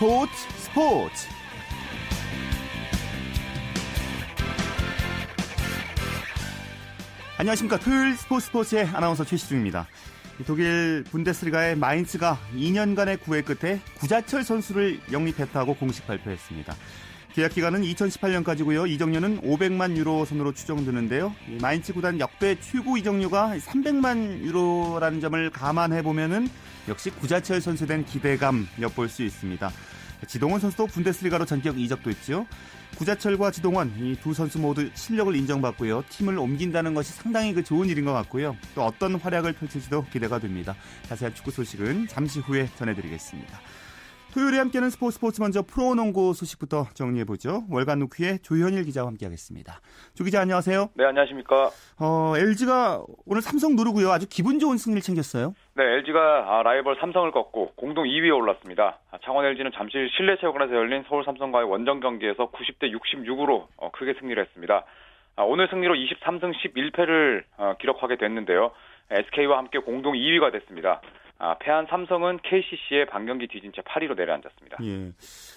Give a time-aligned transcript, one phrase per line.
[0.00, 1.28] 스포츠 스포츠.
[7.36, 7.78] 안녕하십니까.
[7.78, 9.86] 토요일 스포츠 스포츠의 아나운서 최시중입니다.
[10.46, 16.74] 독일 분데스리가의 마인츠가 2년간의 구애 끝에 구자철 선수를 영입했다고 공식 발표했습니다
[17.34, 18.88] 계약 기간은 2018년까지고요.
[18.90, 21.34] 이적료는 500만 유로 선으로 추정되는데요.
[21.60, 26.48] 마인츠 구단 역대 최고 이적료가 300만 유로라는 점을 감안해 보면은
[26.88, 29.70] 역시 구자철 선수에 대한 기대감 엿볼 수 있습니다.
[30.26, 32.46] 지동원 선수도 분데스리가로 전격 이적도 했죠.
[32.96, 36.04] 구자철과 지동원 이 두 선수 모두 실력을 인정받고요.
[36.10, 38.56] 팀을 옮긴다는 것이 상당히 그 좋은 일인 것 같고요.
[38.74, 40.74] 또 어떤 활약을 펼칠지도 기대가 됩니다.
[41.08, 43.60] 자세한 축구 소식은 잠시 후에 전해드리겠습니다.
[44.32, 47.64] 토요일에 함께하는 스포츠 스포츠 먼저 프로농구 소식부터 정리해보죠.
[47.68, 49.80] 월간 누퀴의 조현일 기자와 함께하겠습니다.
[50.14, 50.90] 조 기자 안녕하세요.
[50.94, 51.70] 네 안녕하십니까.
[51.98, 54.08] 어, LG가 오늘 삼성 누르고요.
[54.10, 55.54] 아주 기분 좋은 승리를 챙겼어요.
[55.74, 59.00] 네 LG가 아, 라이벌 삼성을 꺾고 공동 2위에 올랐습니다.
[59.10, 64.14] 아, 창원 LG는 잠실 실내 체육관에서 열린 서울 삼성과의 원정 경기에서 90대 66으로 어, 크게
[64.20, 64.84] 승리를 했습니다.
[65.34, 68.70] 아, 오늘 승리로 23승 11패를 어, 기록하게 됐는데요.
[69.10, 71.00] SK와 함께 공동 2위가 됐습니다.
[71.42, 74.76] 아, 패한 삼성은 KCC의 반경기 뒤진 채 8위로 내려앉았습니다.
[74.82, 75.10] 예.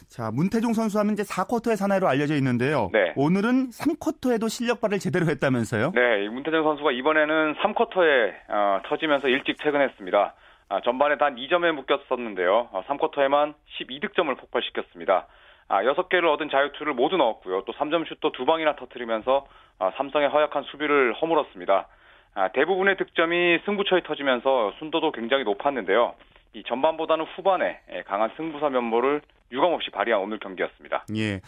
[0.08, 2.90] 자, 문태종 선수 하면 이제 4쿼터의 사나이로 알려져 있는데요.
[2.94, 3.12] 네.
[3.18, 5.92] 오늘은 3쿼터에도 실력 발을 제대로 했다면서요?
[5.94, 10.34] 네, 문태종 선수가 이번에는 3쿼터에 어, 터지면서 일찍 퇴근했습니다.
[10.70, 12.70] 아, 전반에 단 2점에 묶였었는데요.
[12.72, 15.28] 어, 3쿼터에만 12득점을 폭발시켰습니다.
[15.68, 17.64] 아, 6개를 얻은 자유투를 모두 넣었고요.
[17.66, 19.46] 또 3점 슛도 두 방이나 터뜨리면서
[19.80, 21.88] 어, 삼성의 허약한 수비를 허물었습니다.
[22.36, 26.16] 아, 대부분의 득점이 승부처에 터지면서 순도도 굉장히 높았는데요.
[26.54, 31.06] 이 전반보다는 후반에 예, 강한 승부사 면모를 유감없이 발휘한 오늘 경기였습니다.
[31.16, 31.42] 예.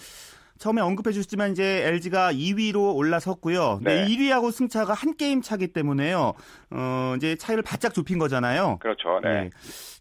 [0.57, 3.79] 처음에 언급해 주셨지만 이제 LG가 2위로 올라섰고요.
[3.83, 4.05] 네.
[4.05, 6.33] 1위하고 승차가 한 게임 차기 때문에요.
[6.71, 8.77] 어, 이제 차이를 바짝 좁힌 거잖아요.
[8.79, 9.19] 그렇죠.
[9.21, 9.29] 네.
[9.29, 9.49] 네.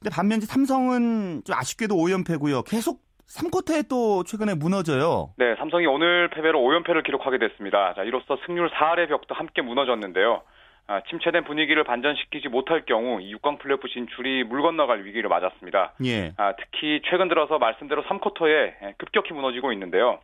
[0.00, 2.64] 근데 반면 이제 삼성은 좀 아쉽게도 5연패고요.
[2.68, 5.30] 계속 3쿼터에 또 최근에 무너져요.
[5.38, 7.94] 네, 삼성이 오늘 패배로 5연패를 기록하게 됐습니다.
[7.94, 10.42] 자, 이로써 승률 4할의 벽도 함께 무너졌는데요.
[10.86, 15.94] 아, 침체된 분위기를 반전시키지 못할 경우 이 6강 플레이오프 진출이 물 건너갈 위기를 맞았습니다.
[16.04, 16.32] 예.
[16.36, 20.20] 아, 특히 최근 들어서 말씀대로 3쿼터에 급격히 무너지고 있는데요.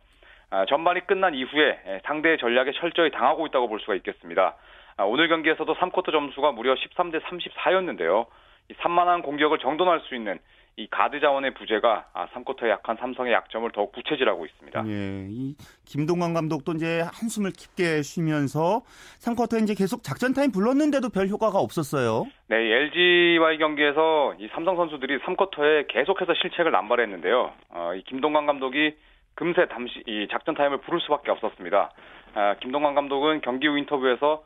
[0.51, 4.55] 아, 전반이 끝난 이후에 상대의 전략에 철저히 당하고 있다고 볼 수가 있겠습니다.
[4.97, 8.27] 아, 오늘 경기에서도 3쿼터 점수가 무려 13대 34였는데요.
[8.69, 10.37] 이 산만한 공격을 정돈할 수 있는
[10.77, 14.83] 이 가드 자원의 부재가 3쿼터에 아, 약한 삼성의 약점을 더욱 부채질하고 있습니다.
[14.87, 15.55] 예, 이
[15.85, 18.81] 김동광 감독도 이제 한숨을 깊게 쉬면서
[19.19, 22.25] 3쿼터에 이제 계속 작전 타임 불렀는데도 별 효과가 없었어요.
[22.47, 27.51] 네, LG와의 경기에서 이 삼성 선수들이 3쿼터에 계속해서 실책을 남발했는데요.
[27.69, 28.95] 어, 이 김동광 감독이
[29.35, 31.91] 금세 잠시 이 작전 타임을 부를 수밖에 없었습니다.
[32.33, 34.43] 아, 김동광 감독은 경기 후 인터뷰에서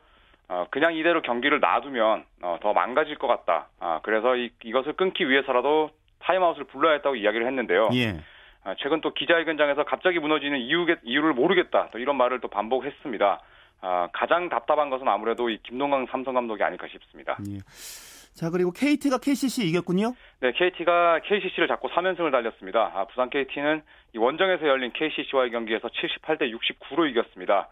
[0.48, 3.68] 어, 그냥 이대로 경기를 놔두면 어, 더 망가질 것 같다.
[3.80, 5.90] 아, 그래서 이, 이것을 끊기 위해서라도
[6.20, 7.90] 타임아웃을 불러야 했다고 이야기를 했는데요.
[7.94, 8.20] 예.
[8.64, 11.88] 아, 최근 또 기자회견장에서 갑자기 무너지는 이유, 이유 를 모르겠다.
[11.92, 13.40] 또 이런 말을 또 반복했습니다.
[13.82, 17.36] 아, 가장 답답한 것은 아무래도 이 김동광 삼성 감독이 아닐까 싶습니다.
[17.48, 17.58] 예.
[18.34, 20.12] 자 그리고 KT가 KCC 이겼군요.
[20.40, 22.90] 네, KT가 KCC를 잡고 3연승을 달렸습니다.
[22.94, 23.82] 아, 부산 KT는
[24.14, 27.68] 이 원정에서 열린 KCC와의 경기에서 78대 69로 이겼습니다.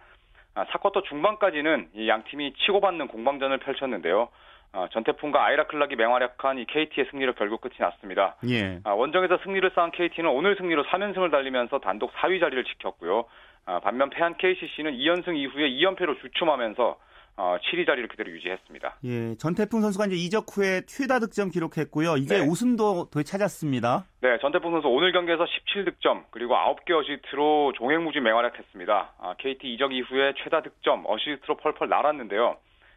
[0.55, 4.29] 아, 사쿼터 중반까지는 이 양 팀이 치고받는 공방전을 펼쳤는데요.
[4.75, 8.35] 어, 전태풍과 아이라클락이 맹활약한 이 KT의 승리로 결국 끝이 났습니다.
[8.49, 8.81] 예.
[8.83, 13.25] 아, 원정에서 승리를 쌓은 KT는 오늘 승리로 3연승을 달리면서 단독 4위 자리를 지켰고요.
[13.67, 16.99] 아, 반면 패한 KCC는 2연승 이후에 2연패로 주춤하면서
[17.37, 18.97] 어, 7위 자리를 그대로 유지했습니다.
[19.05, 22.17] 예, 전태풍 선수가 이제 이적 후에 최다 득점 기록했고요.
[22.17, 22.47] 이제 네.
[22.47, 24.05] 우승도 되찾았습니다.
[24.23, 29.13] 네, 전태풍 선수 오늘 경기에서 17득점 그리고 9개 어시스트로 종횡무진 맹활약했습니다.
[29.19, 32.57] 아, KT 이적 이후에 최다 득점 어시스트로 펄펄 날았는데요.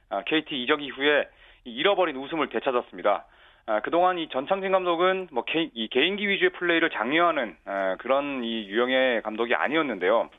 [0.10, 1.28] 아, KT 이적 이후에
[1.68, 3.26] 잃어버린 웃음을 되찾았습니다.
[3.70, 8.68] 아, 그동안 이 전창진 감독은 뭐 개, 이 개인기 위주의 플레이를 장려하는 아, 그런 이
[8.68, 10.30] 유형의 감독이 아니었는데요.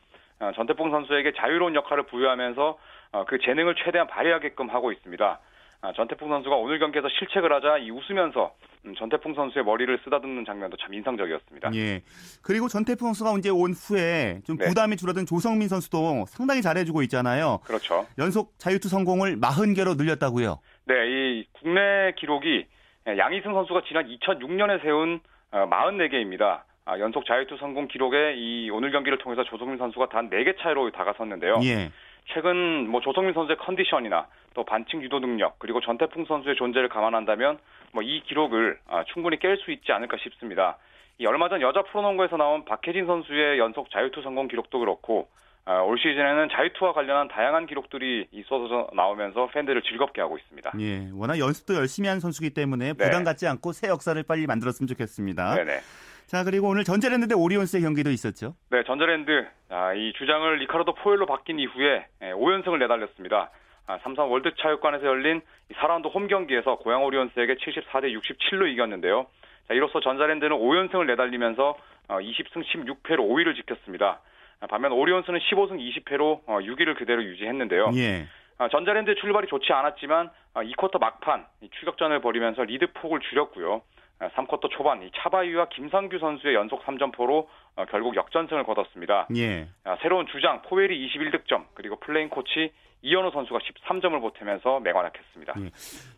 [0.41, 2.79] 아, 전태풍 선수에게 자유로운 역할을 부여하면서
[3.13, 5.41] 어, 그 재능을 최대한 발휘하게끔 하고 있습니다.
[5.81, 8.53] 아, 전태풍 선수가 오늘 경기에서 실책을 하자 이 웃으면서
[8.85, 11.75] 음, 전태풍 선수의 머리를 쓰다듬는 장면도 참 인상적이었습니다.
[11.75, 12.03] 예.
[12.43, 14.67] 그리고 전태풍 선수가 이제 온 후에 좀 네.
[14.67, 17.61] 부담이 줄어든 조성민 선수도 상당히 잘해주고 있잖아요.
[17.65, 18.07] 그렇죠.
[18.19, 20.59] 연속 자유투 성공을 40개로 늘렸다고요.
[20.89, 22.67] 네, 이 국내 기록이
[23.07, 25.21] 양희승 선수가 지난 2006년에 세운
[25.51, 26.43] 44개입니다.
[26.43, 30.91] 어, 아, 연속 자유투 성공 기록에 이 오늘 경기를 통해서 조성민 선수가 단 4개 차이로
[30.91, 31.61] 다가섰는데요.
[31.65, 31.91] 예.
[32.33, 37.59] 최근 뭐 조성민 선수의 컨디션이나 또 반칙 유도 능력 그리고 전태풍 선수의 존재를 감안한다면
[37.93, 40.79] 뭐 이 기록을 아, 충분히 깰 수 있지 않을까 싶습니다.
[41.19, 45.99] 이 얼마 전 여자 프로농구에서 나온 박혜진 선수의 연속 자유투 성공 기록도 그렇고 아, 올
[45.99, 50.73] 시즌에는 자유투와 관련한 다양한 기록들이 있어서 나오면서 팬들을 즐겁게 하고 있습니다.
[50.81, 53.05] 예, 워낙 연습도 열심히 한 선수기 때문에 네.
[53.05, 55.57] 부담 갖지 않고 새 역사를 빨리 만들었으면 좋겠습니다.
[55.57, 55.81] 네네.
[56.27, 58.55] 자, 그리고 오늘 전자랜드 대 오리온스의 경기도 있었죠.
[58.71, 63.51] 네, 전자랜드 아, 이 주장을 리카르도 포웰로 바뀐 이후에 5연승을 예, 내달렸습니다.
[63.87, 65.41] 아, 삼성 월드 체육관에서 열린
[65.75, 69.27] 4라운드 홈 경기에서 고양 오리온스에게 74대 67로 이겼는데요.
[69.69, 71.77] 자, 이로써 전자랜드는 5연승을 내달리면서
[72.09, 74.21] 20승 16패로 5위를 지켰습니다.
[74.61, 77.91] 아, 반면 오리온스는 15승 20패로 6위를 그대로 유지했는데요.
[77.95, 78.27] 예.
[78.73, 81.47] 전자랜드 출발이 좋지 않았지만 2쿼터 막판
[81.79, 83.83] 추격전을 벌이면서 리드 폭을 줄였고요.
[84.19, 87.47] 3쿼터 초반 이 차바위와 김상규 선수의 연속 3점포로
[87.77, 89.29] 어, 결국 역전승을 거뒀습니다.
[89.37, 89.69] 예.
[90.03, 92.73] 새로운 주장 포웰이 21득점 그리고 플레잉 코치
[93.03, 95.55] 이현호 선수가 13점을 보태면서 맹활약했습니다.
[95.61, 95.71] 예.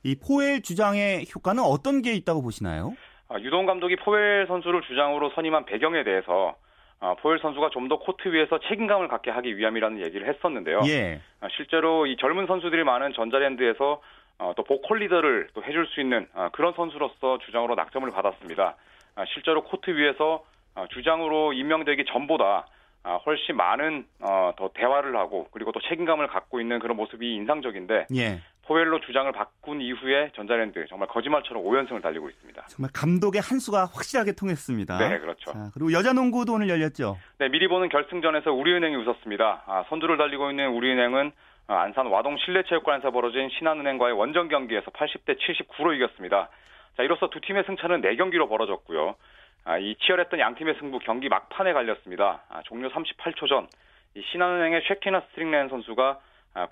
[0.02, 2.94] 이 포웰 주장의 효과는 어떤 게 있다고 보시나요?
[3.28, 6.56] 아, 유도훈 감독이 포웰 선수를 주장으로 선임한 배경에 대해서
[7.00, 10.80] 아, 포웰 선수가 좀 더 코트 위에서 책임감을 갖게 하기 위함이라는 얘기를 했었는데요.
[10.86, 11.20] 예.
[11.40, 14.00] 아, 실제로 이 젊은 선수들이 많은 전자랜드에서
[14.38, 18.76] 어, 또 보컬 리더를 또 해줄 수 있는 그런 선수로서 주장으로 낙점을 받았습니다.
[19.34, 20.44] 실제로 코트 위에서
[20.90, 22.66] 주장으로 임명되기 전보다
[23.26, 28.38] 훨씬 많은 어, 더 대화를 하고 그리고 또 책임감을 갖고 있는 그런 모습이 인상적인데 예.
[28.70, 32.66] 포웰로 주장을 바꾼 이후에 전자랜드 정말 거짓말처럼 5연승을 달리고 있습니다.
[32.68, 34.96] 정말 감독의 한 수가 확실하게 통했습니다.
[34.96, 35.50] 네, 그렇죠.
[35.50, 37.18] 자, 그리고 여자 농구도 오늘 열렸죠.
[37.38, 39.64] 네, 미리 보는 결승전에서 우리은행이 웃었습니다.
[39.66, 41.32] 아, 선두를 달리고 있는 우리은행은
[41.66, 46.48] 아, 안산 와동 실내체육관에서 벌어진 신한은행과의 원정 경기에서 80대 79로 이겼습니다.
[46.96, 49.16] 자, 이로써 두 팀의 승차는 4경기로 벌어졌고요.
[49.64, 52.44] 아, 이 치열했던 양 팀의 승부 경기 막판에 갈렸습니다.
[52.48, 53.66] 아, 종료 38초 전
[54.30, 56.18] 신한은행의 쉐키나 스트릭렌 선수가 아,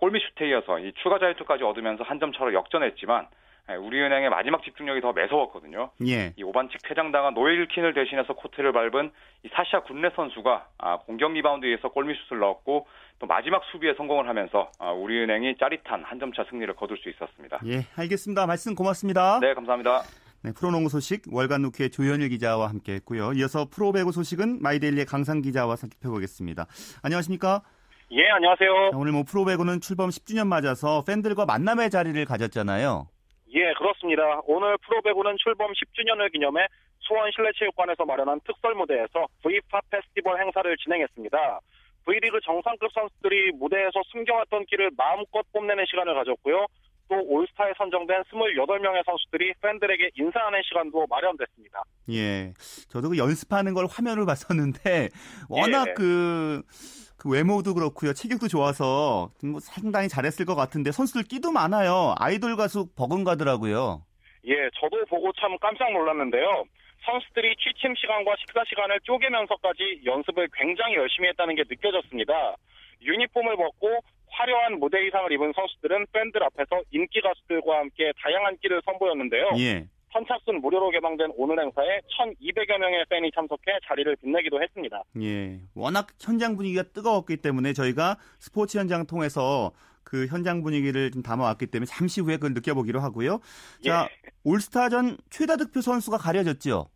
[0.00, 3.26] 골밑 슈트에 이어서 이 추가 자유투까지 얻으면서 한 점 차로 역전했지만
[3.70, 5.90] 예, 우리은행의 마지막 집중력이 더 매서웠거든요.
[6.06, 6.32] 예.
[6.36, 9.10] 이 오반칙 퇴장당한 노엘 퀸을 대신해서 코트를 밟은
[9.44, 12.86] 이 사샤 굿렛 선수가 아, 공격 리바운드에서 골밑 슛을 넣었고
[13.18, 17.60] 또 마지막 수비에 성공을 하면서 아, 우리은행이 짜릿한 한 점차 승리를 거둘 수 있었습니다.
[17.66, 18.46] 예, 알겠습니다.
[18.46, 19.38] 말씀 고맙습니다.
[19.40, 20.02] 네, 감사합니다.
[20.44, 23.32] 네, 프로농구 소식 월간 루키의 조현일 기자와 함께했고요.
[23.34, 26.66] 이어서 프로배구 소식은 마이데일리의 강상 기자와 살펴보겠습니다.
[27.02, 27.62] 안녕하십니까?
[28.10, 28.92] 예, 안녕하세요.
[28.94, 33.06] 오늘 뭐 프로배구는 출범 10주년 맞아서 팬들과 만남의 자리를 가졌잖아요.
[33.54, 34.40] 예, 그렇습니다.
[34.46, 36.66] 오늘 프로배구는 출범 10주년을 기념해
[37.00, 41.60] 수원 실내체육관에서 마련한 특설 무대에서 V팝 페스티벌 행사를 진행했습니다.
[42.06, 46.66] V리그 정상급 선수들이 무대에서 숨겨왔던 길을 마음껏 뽐내는 시간을 가졌고요.
[47.08, 51.82] 또 올스타에 선정된 28명의 선수들이 팬들에게 인사하는 시간도 마련됐습니다.
[52.10, 52.52] 예.
[52.88, 55.08] 저도 그 연습하는 걸 화면을 봤었는데
[55.48, 55.94] 워낙 예.
[55.94, 56.62] 그,
[57.18, 58.12] 그 외모도 그렇고요.
[58.12, 62.14] 체격도 좋아서 뭐 상당히 잘했을 것 같은데 선수들 끼도 많아요.
[62.18, 64.02] 아이돌 가수 버금가더라고요.
[64.46, 66.64] 예, 저도 보고 참 깜짝 놀랐는데요.
[67.04, 72.56] 선수들이 취침 시간과 식사 시간을 쪼개면서까지 연습을 굉장히 열심히 했다는 게 느껴졌습니다.
[73.02, 74.00] 유니폼을 벗고
[74.30, 79.50] 화려한 무대 의상을 입은 선수들은 팬들 앞에서 인기 가수들과 함께 다양한 끼를 선보였는데요.
[79.58, 79.86] 예.
[80.12, 85.02] 선착순 무료로 개방된 오늘 행사에 1,200여 명의 팬이 참석해 자리를 빛내기도 했습니다.
[85.20, 85.60] 예.
[85.74, 89.72] 워낙 현장 분위기가 뜨거웠기 때문에 저희가 스포츠 현장 통해서
[90.04, 93.40] 그 현장 분위기를 좀 담아왔기 때문에 잠시 후에 그걸 느껴보기로 하고요.
[93.84, 94.30] 자, 예.
[94.44, 96.88] 올스타전 최다 득표 선수가 가려졌죠?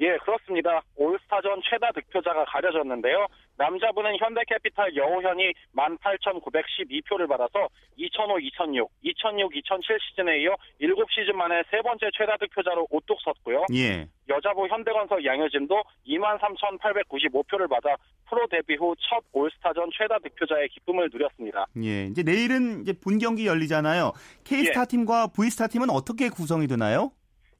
[0.00, 0.82] 예, 그렇습니다.
[0.96, 3.26] 올스타전 최다 득표자가 가려졌는데요.
[3.60, 12.08] 남자분은 현대캐피탈 여호현이 18,912표를 받아서 2005, 2006, 2006, 2007 시즌에 이어 7시즌 만에 세 번째
[12.16, 13.66] 최다 득표자로 우뚝 섰고요.
[13.74, 14.08] 예.
[14.30, 17.96] 여자부 현대건설 양효진도 23,895표를 받아
[18.30, 21.66] 프로 데뷔 후 첫 올스타전 최다 득표자의 기쁨을 누렸습니다.
[21.84, 22.04] 예.
[22.06, 24.12] 이제 내일은 이제 본 경기 열리잖아요.
[24.44, 24.84] K스타 예.
[24.88, 27.12] 팀과 V스타 팀은 어떻게 구성이 되나요?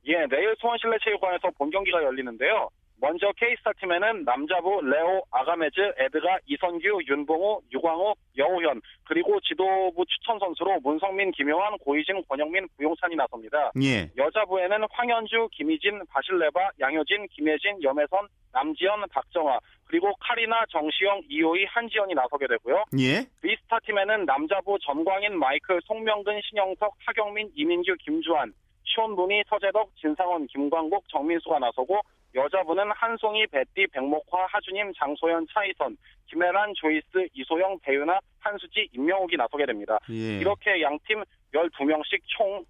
[0.07, 2.71] 예, 내일 수원실내체육관에서 본 경기가 열리는데요.
[3.00, 10.80] 먼저 K스타 팀에는 남자부 레오, 아가메즈, 에드가, 이선규, 윤봉호, 유광호, 여우현 그리고 지도부 추천 선수로
[10.80, 13.73] 문성민, 김효환, 고희진, 권영민, 부용찬이 나섭니다.
[13.83, 14.11] 예.
[14.16, 22.47] 여자부에는 황현주, 김희진, 바실레바, 양효진, 김혜진, 염혜선, 남지현, 박정화 그리고 카리나, 정시영, 이호희, 한지연이 나서게
[22.47, 22.85] 되고요.
[22.99, 23.26] 예.
[23.40, 28.52] B스타 팀에는 남자부 전광인, 마이클, 송명근, 신영석, 하경민, 이민규, 김주환
[28.85, 32.00] 시온분이 서재덕, 진상원, 김광국, 정민수가 나서고
[32.35, 35.97] 여자분은 한송이, 배띠, 백목화, 하주님, 장소연, 차이선,
[36.27, 39.99] 김혜란, 조이스, 이소영, 배윤아, 한수지, 임명욱이 나서게 됩니다.
[40.11, 40.39] 예.
[40.39, 41.23] 이렇게 양팀
[41.53, 42.65] 12명씩 총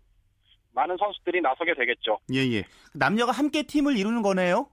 [0.73, 2.19] 많은 선수들이 나서게 되겠죠.
[2.33, 2.64] 예, 예.
[2.95, 4.69] 남녀가 함께 팀을 이루는 거네요?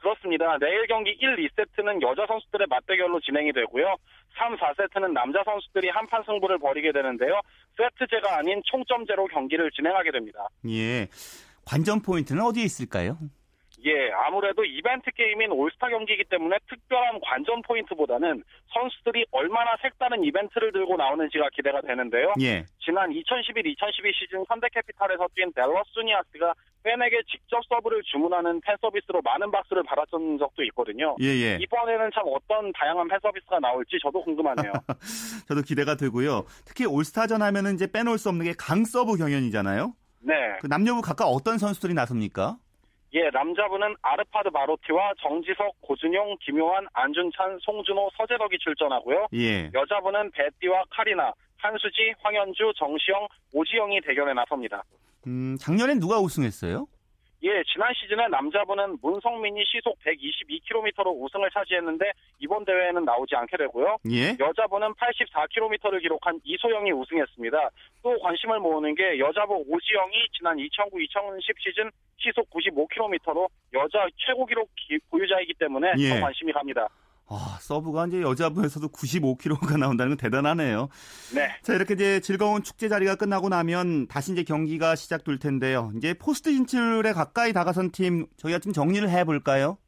[0.00, 0.58] 그렇습니다.
[0.58, 3.96] 내일 경기 1, 2세트는 여자 선수들의 맞대결로 진행이 되고요.
[4.36, 7.40] 3, 4세트는 남자 선수들이 한판 승부를 벌이게 되는데요.
[7.76, 10.46] 세트제가 아닌 총점제로 경기를 진행하게 됩니다.
[10.68, 11.08] 예.
[11.66, 13.18] 관전 포인트는 어디에 있을까요?
[13.86, 20.96] 예, 아무래도 이벤트 게임인 올스타 경기이기 때문에 특별한 관전 포인트보다는 선수들이 얼마나 색다른 이벤트를 들고
[20.96, 22.32] 나오는지가 기대가 되는데요.
[22.40, 22.64] 예.
[22.82, 29.82] 지난 2011-2012 시즌 현대캐피탈에서 뛴 델러스 수니아스가 팬에게 직접 서브를 주문하는 팬 서비스로 많은 박수를
[29.84, 31.16] 받았던 적도 있거든요.
[31.20, 31.58] 예, 예.
[31.60, 34.72] 이번에는 참 어떤 다양한 팬 서비스가 나올지 저도 궁금하네요.
[35.48, 36.44] 저도 기대가 되고요.
[36.64, 39.94] 특히 올스타전 하면은 이제 빼놓을 수 없는 게 강서부 경연이잖아요.
[40.20, 40.34] 네.
[40.60, 42.56] 그 남녀부 각각 어떤 선수들이 나섭니까?
[43.14, 49.28] 예, 남자분은 아르파드 마로티와 정지석, 고준용, 김효환, 안준찬, 송준호, 서재덕이 출전하고요.
[49.34, 49.70] 예.
[49.72, 54.82] 여자분은 베띠와 카리나, 한수지, 황현주, 정시영, 오지영이 대결에 나섭니다.
[55.28, 56.86] 음, 작년엔 누가 우승했어요?
[57.44, 63.98] 예, 지난 시즌에 남자분은 문성민이 시속 122km로 우승을 차지했는데 이번 대회에는 나오지 않게 되고요.
[64.10, 64.34] 예.
[64.40, 67.68] 여자분은 84km를 기록한 이소영이 우승했습니다.
[68.02, 74.98] 또 관심을 모으는 게 여자분 오지영이 지난 2009-2010 시즌 시속 95km로 여자 최고 기록 기-
[75.10, 76.08] 보유자이기 때문에 예.
[76.14, 76.88] 더 관심이 갑니다.
[77.28, 80.88] 아, 서브가 이제 여자부에서도 95kg가 나온다는 건 대단하네요.
[81.34, 81.48] 네.
[81.62, 85.90] 자, 이렇게 이제 즐거운 축제 자리가 끝나고 나면 다시 이제 경기가 시작될 텐데요.
[85.96, 89.78] 이제 포스트 진출에 가까이 다가선 팀 저희가 좀 정리를 해 볼까요?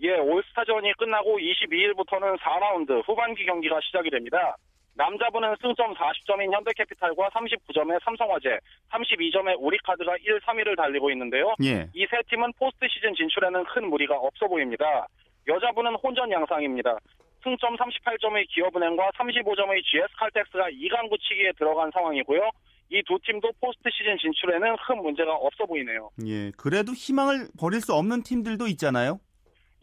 [0.00, 4.56] 예, 올스타전이 끝나고 22일부터는 4라운드 후반기 경기가 시작이 됩니다.
[4.94, 8.58] 남자부는 승점 40점인 현대캐피탈과 39점의 삼성화재,
[8.90, 11.54] 32점의 우리카드가 1, 3위를 달리고 있는데요.
[11.62, 11.88] 예.
[11.94, 15.06] 이 세 팀은 포스트 시즌 진출에는 큰 무리가 없어 보입니다.
[15.46, 16.96] 여자부는 혼전 양상입니다.
[17.42, 22.50] 승점 38점의 기업은행과 35점의 GS칼텍스가 2강 굳히기에 들어간 상황이고요.
[22.90, 26.10] 이 두 팀도 포스트 시즌 진출에는 큰 문제가 없어 보이네요.
[26.26, 26.50] 예.
[26.56, 29.20] 그래도 희망을 버릴 수 없는 팀들도 있잖아요.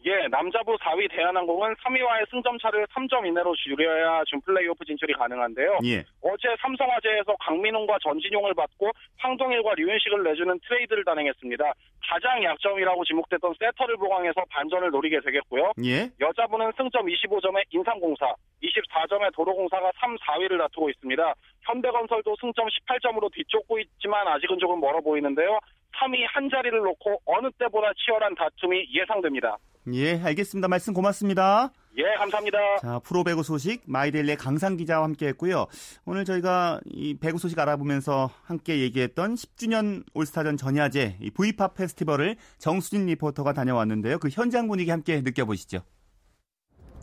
[0.06, 5.78] 예, 남자부 4위 대한항공은 3위와의 승점 차를 3점 이내로 줄여야 준 플레이오프 진출이 가능한데요.
[5.84, 6.04] 예.
[6.22, 11.72] 어제 삼성화재에서 강민웅과 전진용을 받고 황동일과 류윤식을 내주는 트레이드를 단행했습니다.
[12.08, 15.72] 가장 약점이라고 지목됐던 세터를 보강해서 반전을 노리게 되겠고요.
[15.84, 16.08] 예.
[16.20, 18.32] 여자부는 승점 25점의 인삼공사,
[18.62, 21.34] 24점의 도로공사가 3, 4위를 다투고 있습니다.
[21.62, 25.58] 현대건설도 승점 18점으로 뒤쫓고 있지만 아직은 조금 멀어 보이는데요.
[25.98, 29.56] 3위 한 자리를 놓고 어느 때보다 치열한 다툼이 예상됩니다.
[29.92, 30.68] 예, 알겠습니다.
[30.68, 31.70] 말씀 고맙습니다.
[31.98, 32.58] 예, 감사합니다.
[32.82, 35.66] 자, 프로 배구 소식 마이데일리의 강상 기자와 함께 했고요.
[36.04, 43.06] 오늘 저희가 이 배구 소식 알아보면서 함께 얘기했던 10주년 올스타전 전야제 이 V팝 페스티벌을 정수진
[43.06, 44.18] 리포터가 다녀왔는데요.
[44.18, 45.78] 그 현장 분위기 함께 느껴보시죠.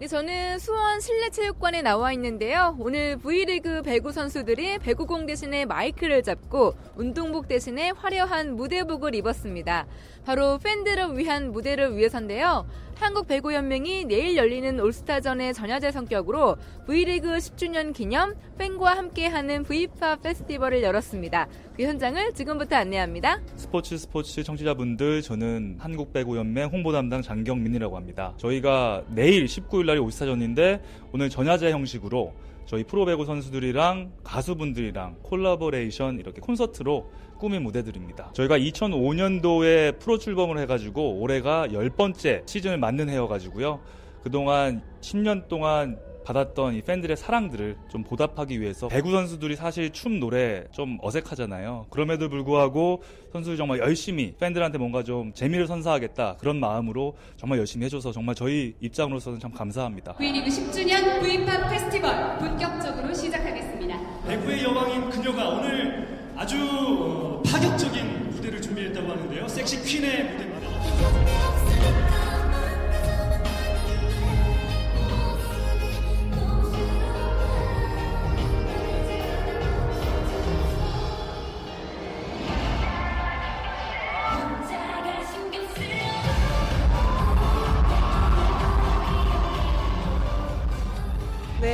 [0.03, 2.75] 네, 저는 수원 실내체육관에 나와 있는데요.
[2.77, 9.85] 오늘 V리그 배구 선수들이 배구공 대신에 마이크를 잡고 운동복 대신에 화려한 무대복을 입었습니다.
[10.25, 12.65] 바로 팬들을 위한 무대를 위해서인데요.
[13.03, 16.55] 한국 배구연맹이 내일 열리는 올스타전의 전야제 성격으로
[16.87, 21.49] V리그 10주년 기념 팬과 함께하는 V팝 페스티벌을 열었습니다.
[21.75, 23.41] 그 현장을 지금부터 안내합니다.
[23.57, 28.33] 스포츠 스포츠 청취자분들 저는 한국 배구연맹 홍보 담당 장경민이라고 합니다.
[28.37, 30.81] 저희가 내일 19일 날이 올스타전인데
[31.15, 32.33] 오늘 전야제 형식으로
[32.65, 38.31] 저희 프로배구 선수들이랑 가수분들이랑 콜라보레이션 이렇게 콘서트로 꾸민 무대들입니다.
[38.33, 43.79] 저희가 2005년도에 프로 출범을 해가지고 올해가 10번째 시즌을 맞는 해여가지고요.
[44.23, 50.63] 그동안 10년 동안 받았던 이 팬들의 사랑들을 좀 보답하기 위해서 배구 선수들이 사실 춤 노래
[50.71, 51.87] 좀 어색하잖아요.
[51.89, 58.11] 그럼에도 불구하고 선수들이 정말 열심히 팬들한테 뭔가 좀 재미를 선사하겠다 그런 마음으로 정말 열심히 해줘서
[58.11, 60.13] 정말 저희 입장으로서는 참 감사합니다.
[60.13, 64.23] V리그 10주년 V팝 페스티벌 본격적으로 시작하겠습니다.
[64.27, 69.47] 배구의 여왕인 그녀가 오늘 아주 어, 파격적인 무대를 준비했다고 하는데요.
[69.47, 72.22] 섹시 퀸의 무대입니다.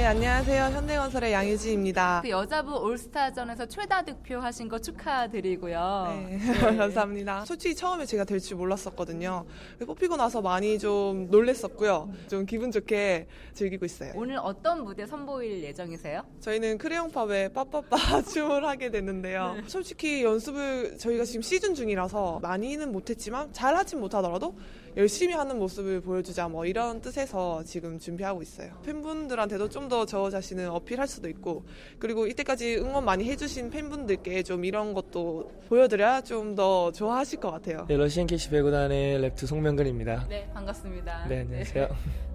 [0.10, 0.64] 안녕하세요.
[0.76, 2.22] 현대건설의 양유지입니다.
[2.24, 6.26] 그 여자부 올스타전에서 최다 득표하신 거 축하드리고요.
[6.32, 7.46] 네, 감사합니다.
[7.46, 9.46] 솔직히 처음에 제가 될 줄 몰랐었거든요.
[9.86, 12.10] 뽑히고 나서 많이 좀 놀랬었고요.
[12.28, 14.14] 좀 기분 좋게 즐기고 있어요.
[14.16, 16.24] 오늘 어떤 무대 선보일 예정이세요?
[16.40, 17.98] 저희는 크레용팝의 빠빠빠
[18.34, 19.58] 춤을 하게 됐는데요.
[19.68, 24.58] 솔직히 연습을 저희가 지금 시즌 중이라서 많이는 못했지만 잘 하진 못하더라도
[24.98, 28.74] 열심히 하는 모습을 보여주자 뭐 이런 뜻에서 지금 준비하고 있어요.
[28.84, 31.64] 팬분들한테도 좀더 저 자신을 어필할 수도 있고
[32.00, 37.86] 그리고 이때까지 응원 많이 해주신 팬분들께 좀 이런 것도 보여드려야 좀 더 좋아하실 것 같아요.
[37.88, 40.26] 네, 러시앤캐시 배구단의 레프트 송명근입니다.
[40.28, 41.28] 네, 반갑습니다.
[41.28, 41.88] 네, 안녕하세요.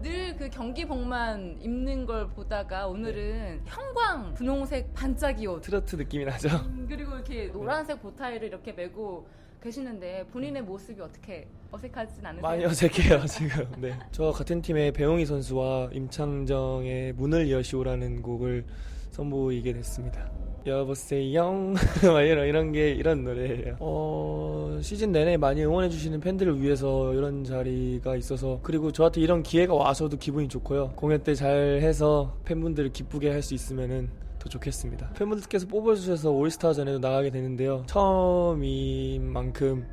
[0.03, 6.49] 늘 그 경기복만 입는 걸 보다가 오늘은 형광 분홍색 반짝이 옷 트로트 느낌이 나죠?
[6.49, 9.27] 음, 그리고 이렇게 노란색 보타이를 이렇게 메고
[9.65, 12.43] 계시는데 본인의 모습이 어떻게 어색하진 않으세요?
[12.43, 13.65] 많이 어색해요 지금.
[13.79, 13.95] 네.
[14.13, 18.67] 저 같은 팀의 배홍희 선수와 임창정의 문을 여시오라는 곡을
[19.11, 20.31] 선보이게 됐습니다.
[20.67, 21.75] 여보세요
[22.27, 23.77] 이런 이런 게 이런 노래예요.
[23.81, 29.75] 어 시즌 내내 많이 응원해 주시는 팬들을 위해서 이런 자리가 있어서 그리고 저한테 이런 기회가
[29.75, 30.93] 와서 더 기분이 좋고요.
[30.97, 34.09] 공연 때 잘 해서 팬분들을 기쁘게 할 수 있으면은
[34.45, 35.09] 더 좋겠습니다.
[35.15, 37.83] 팬분들께서 뽑아주셔서 올스타전에도 나가게 되는데요.
[37.87, 39.87] 처음인 만큼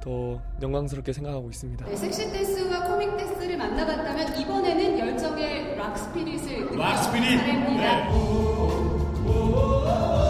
[0.00, 1.86] 더 영광스럽게 생각하고 있습니다.
[1.86, 7.38] 네, 섹시 댄스와 코믹 댄스를 만나봤다면 이번에는 열정의 rock spirit을 rock spirit.
[7.38, 8.10] 차례입니다.
[8.10, 10.21] 네.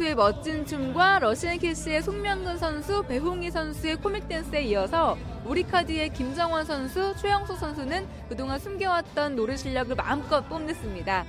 [0.00, 7.56] 선수의 멋진 춤과 러시안캐시의 송명근 선수, 배홍희 선수의 코믹 댄스에 이어서 우리카드의 김정원 선수, 최영수
[7.56, 11.24] 선수는 그동안 숨겨왔던 노래 실력을 마음껏 뽐냈습니다.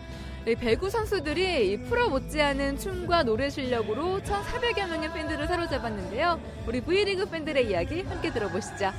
[0.48, 6.40] 이 배구 선수들이 이 프로 못지않은 춤과 노래 실력으로 1,400여 명의 팬들을 사로잡았는데요.
[6.66, 8.92] 우리 V리그 팬들의 이야기 함께 들어보시죠.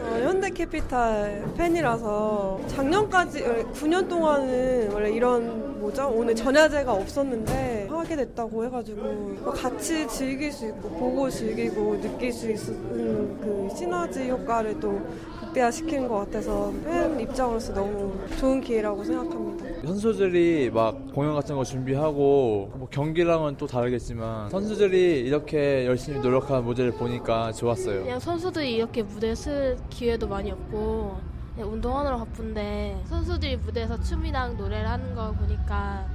[0.00, 3.42] 어, 현대캐피탈 팬이라서 작년까지
[3.74, 10.66] 9년 동안은 원래 이런 뭐죠 오늘 전야제가 없었는데 하게 됐다고 해가지고 뭐 같이 즐길 수
[10.66, 15.00] 있고 보고 즐기고 느낄 수 있는 그 시너지 효과를 또
[15.40, 19.58] 극대화시킨 것 같아서 팬 입장으로서 너무 좋은 기회라고 생각합니다.
[19.86, 26.92] 선수들이 막 공연 같은 거 준비하고 뭐 경기랑은 또 다르겠지만 선수들이 이렇게 열심히 노력한 모델을
[26.92, 28.02] 보니까 좋았어요.
[28.02, 31.16] 그냥 선수들이 이렇게 무대에 쓸 기회도 많이 없고
[31.58, 36.06] 운동하느라 바쁜데 선수들이 무대에서 춤이랑 노래를 하는 거 보니까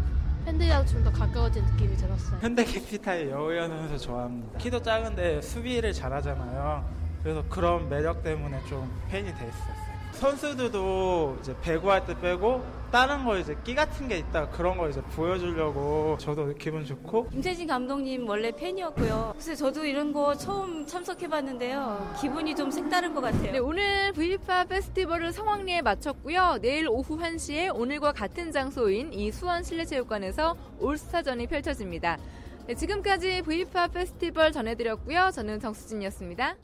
[0.45, 2.39] 팬들이랑 좀 더 가까워진 느낌이 들었어요.
[2.41, 4.57] 현대캐피탈 여우현 선수 좋아합니다.
[4.57, 6.85] 키도 작은데 수비를 잘하잖아요.
[7.21, 9.83] 그래서 그런 매력 때문에 좀 팬이 됐었어요.
[10.13, 15.01] 선수들도 이제 배구할 때 빼고 다른 거 이제 끼 같은 게 있다 그런 거 이제
[15.01, 19.33] 보여주려고 저도 기분 좋고 임태진 감독님 원래 팬이었고요.
[19.33, 22.13] 그래서 저도 이런 거 처음 참석해봤는데요.
[22.21, 23.51] 기분이 좀 색다른 것 같아요.
[23.51, 26.59] 네, 오늘 V파 페스티벌을 성황리에 마쳤고요.
[26.61, 32.19] 내일 오후 1시에 오늘과 같은 장소인 이 수원 실내체육관에서 올스타전이 펼쳐집니다.
[32.67, 35.31] 네, 지금까지 V파 페스티벌 전해드렸고요.
[35.33, 36.57] 저는 정수진이었습니다.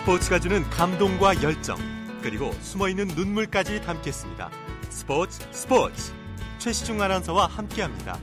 [0.00, 1.76] 스포츠가 주는 감동과 열정
[2.22, 4.50] 그리고 숨어있는 눈물까지 담겠습니다.
[4.88, 6.14] 스포츠 스포츠
[6.56, 8.16] 최시중 아나운서와 함께합니다.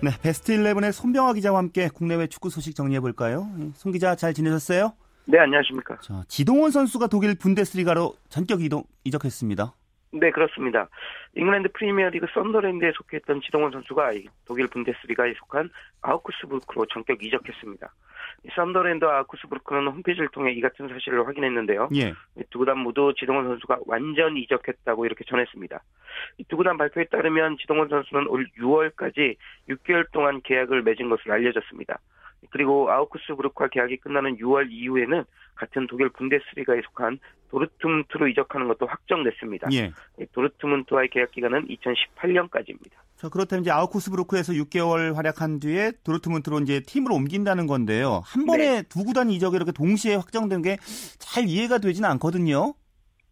[0.00, 3.50] 네, 베스트 11의 손병화 기자와 함께 국내외 축구 소식 정리해 볼까요?
[3.74, 4.92] 손 기자 잘 지내셨어요?
[5.24, 5.98] 네, 안녕하십니까.
[6.00, 9.74] 자, 지동원 선수가 독일 분데스리가로 전격 이동 이적했습니다.
[10.14, 10.88] 네, 그렇습니다.
[11.34, 14.12] 잉글랜드 프리미어리그 썬더랜드에 속했던 지동원 선수가
[14.46, 15.70] 독일 분데스리가에 속한
[16.02, 17.92] 아우크스부르크로 전격 이적했습니다.
[18.54, 21.88] 썬더랜드와 아우크스부르크는 홈페이지를 통해 이 같은 사실을 확인했는데요.
[21.96, 22.14] 예.
[22.50, 25.82] 두 구단 모두 지동원 선수가 완전 이적했다고 이렇게 전했습니다.
[26.48, 29.36] 두 구단 발표에 따르면 지동원 선수는 올 6월까지
[29.68, 31.98] 6개월 동안 계약을 맺은 것으로 알려졌습니다.
[32.50, 37.18] 그리고 아우크스 부르크와 계약이 끝나는 6월 이후에는 같은 독일 분데스리가에 속한
[37.50, 39.68] 도르트문트로 이적하는 것도 확정됐습니다.
[39.72, 39.92] 예.
[40.32, 42.92] 도르트문트와의 계약 기간은 2018년까지입니다.
[43.16, 48.22] 자, 그렇다면 이제 아우크스부르크에서 6개월 활약한 뒤에 도르트문트로 이제 팀으로 옮긴다는 건데요.
[48.24, 48.82] 한 번에 네.
[48.82, 50.76] 두 구단 이적이 이렇게 동시에 확정된 게
[51.34, 52.74] 잘 이해가 되지는 않거든요.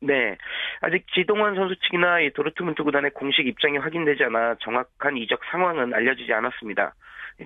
[0.01, 0.37] 네.
[0.81, 6.33] 아직 지동원 선수 측이나 이 도르트문트 구단의 공식 입장이 확인되지 않아 정확한 이적 상황은 알려지지
[6.33, 6.95] 않았습니다.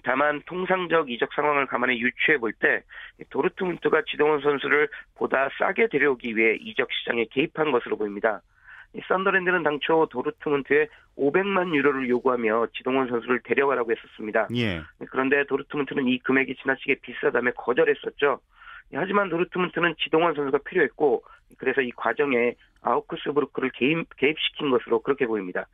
[0.04, 2.82] 다만 통상적 이적 상황을 감안해 유추해 볼 때
[3.30, 8.40] 도르트문트가 지동원 선수를 보다 싸게 데려오기 위해 이적 시장에 개입한 것으로 보입니다.
[8.94, 14.48] 이 썬더랜드는 당초 도르트문트에 500만 유로를 요구하며 지동원 선수를 데려가라고 했었습니다.
[14.56, 14.82] 예.
[15.10, 18.40] 그런데 도르트문트는 이 금액이 지나치게 비싸다며 거절했었죠.
[18.92, 21.22] 하지만 도르트문트는 지동원 선수가 필요했고
[21.58, 25.66] 그래서 이 과정에 아우크스부르크를 개입, 개입시킨 것으로 그렇게 보입니다.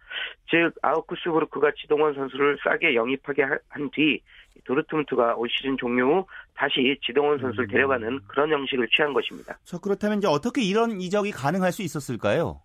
[0.51, 4.21] 즉 아우크스부르크가 지동원 선수를 싸게 영입하게 한 뒤
[4.65, 9.59] 도르트문트가 올 시즌 종료 후 다시 지동원 선수를 데려가는 그런 형식을 취한 것입니다.
[9.65, 12.61] 자, 그렇다면 이제 어떻게 이런 이적이 가능할 수 있었을까요?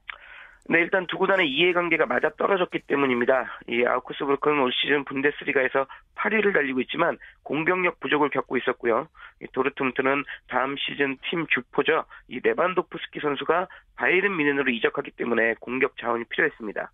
[0.70, 3.60] 네, 일단 두 구단의 이해관계가 맞아 떨어졌기 때문입니다.
[3.70, 9.08] 이 아우크스부르크는 올 시즌 분데스리가에서 8위를 달리고 있지만 공격력 부족을 겪고 있었고요.
[9.42, 12.04] 이 도르트문트는 다음 시즌 팀 주포죠.
[12.28, 16.92] 이 레반도프스키 선수가 바이른 미넨으로 이적하기 때문에 공격 자원이 필요했습니다.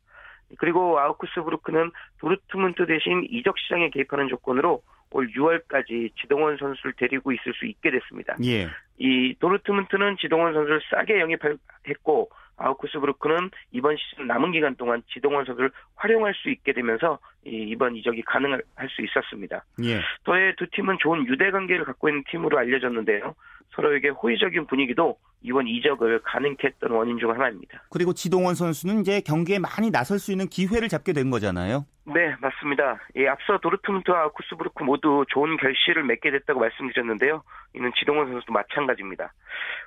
[0.59, 7.65] 그리고 아우크스부르크는 도르트문트 대신 이적 시장에 개입하는 조건으로 올 6월까지 지동원 선수를 데리고 있을 수
[7.65, 8.36] 있게 됐습니다.
[8.43, 8.67] 예.
[8.97, 16.33] 이 도르트문트는 지동원 선수를 싸게 영입했고 아우크스부르크는 이번 시즌 남은 기간 동안 지동원 선수를 활용할
[16.33, 19.63] 수 있게 되면서 이번 이적이 가능할 수 있었습니다.
[19.83, 20.01] 예.
[20.23, 23.35] 더해 두 팀은 좋은 유대 관계를 갖고 있는 팀으로 알려졌는데요.
[23.75, 27.83] 서로에게 호의적인 분위기도 이번 이적을 가능케 했던 원인 중 하나입니다.
[27.89, 31.86] 그리고 지동원 선수는 이제 경기에 많이 나설 수 있는 기회를 잡게 된 거잖아요.
[32.05, 32.99] 네, 맞습니다.
[33.15, 37.43] 예, 앞서 도르트문트와 쿠스부르크 모두 좋은 결실을 맺게 됐다고 말씀드렸는데요.
[37.75, 39.33] 이는 지동원 선수도 마찬가지입니다.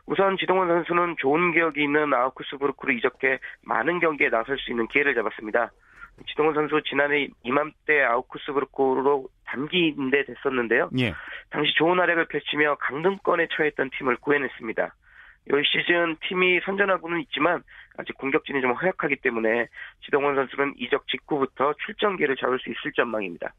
[0.07, 5.73] 우선 지동원 선수는 좋은 기억이 있는 아우쿠스부르크로 이적해 많은 경기에 나설 수 있는 기회를 잡았습니다.
[6.29, 10.91] 지동원 선수 지난해 이맘때 아우쿠스부르크로 단기인대 됐었는데요.
[10.99, 11.15] 예.
[11.51, 14.95] 당시 좋은 활약을 펼치며 강등권에 처했던 팀을 구해냈습니다.
[15.53, 17.63] 올 시즌 팀이 선전하고는 있지만
[17.99, 19.69] 아직 공격진이 좀 허약하기 때문에
[20.05, 23.53] 지동원 선수는 이적 직후부터 출전기를 잡을 수 있을 전망입니다.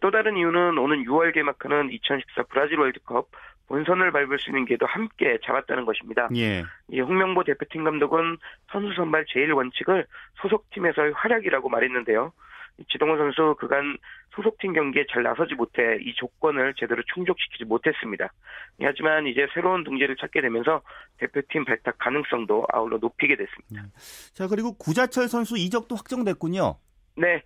[0.00, 3.28] 또 다른 이유는 오는 6월 개막하는 2014 브라질 월드컵
[3.68, 6.28] 본선을 밟을 수 있는 기회도 함께 잡았다는 것입니다.
[6.36, 6.64] 예.
[6.88, 8.36] 이 홍명보 대표팀 감독은
[8.70, 10.06] 선수 선발 제일 원칙을
[10.42, 12.32] 소속팀에서의 활약이라고 말했는데요.
[12.90, 13.96] 지동원 선수 그간
[14.34, 18.32] 소속팀 경기에 잘 나서지 못해 이 조건을 제대로 충족시키지 못했습니다.
[18.80, 20.82] 하지만 이제 새로운 둥지를 찾게 되면서
[21.18, 23.88] 대표팀 발탁 가능성도 아울러 높이게 됐습니다.
[24.32, 26.76] 자, 그리고 구자철 선수 이적도 확정됐군요.
[27.16, 27.42] 네,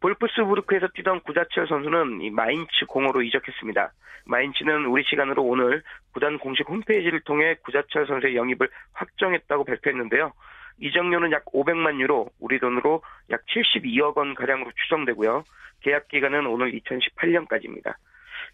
[0.00, 3.92] 볼프스부르크에서 뛰던 구자철 선수는 이 마인츠 공으로 이적했습니다.
[4.26, 10.32] 마인츠는 우리 시간으로 오늘 구단 공식 홈페이지를 통해 구자철 선수의 영입을 확정했다고 발표했는데요.
[10.80, 15.44] 이적료는 약 500만 유로, 우리 돈으로 약 72억 원 가량으로 추정되고요.
[15.80, 17.96] 계약 기간은 오늘 2018년까지입니다.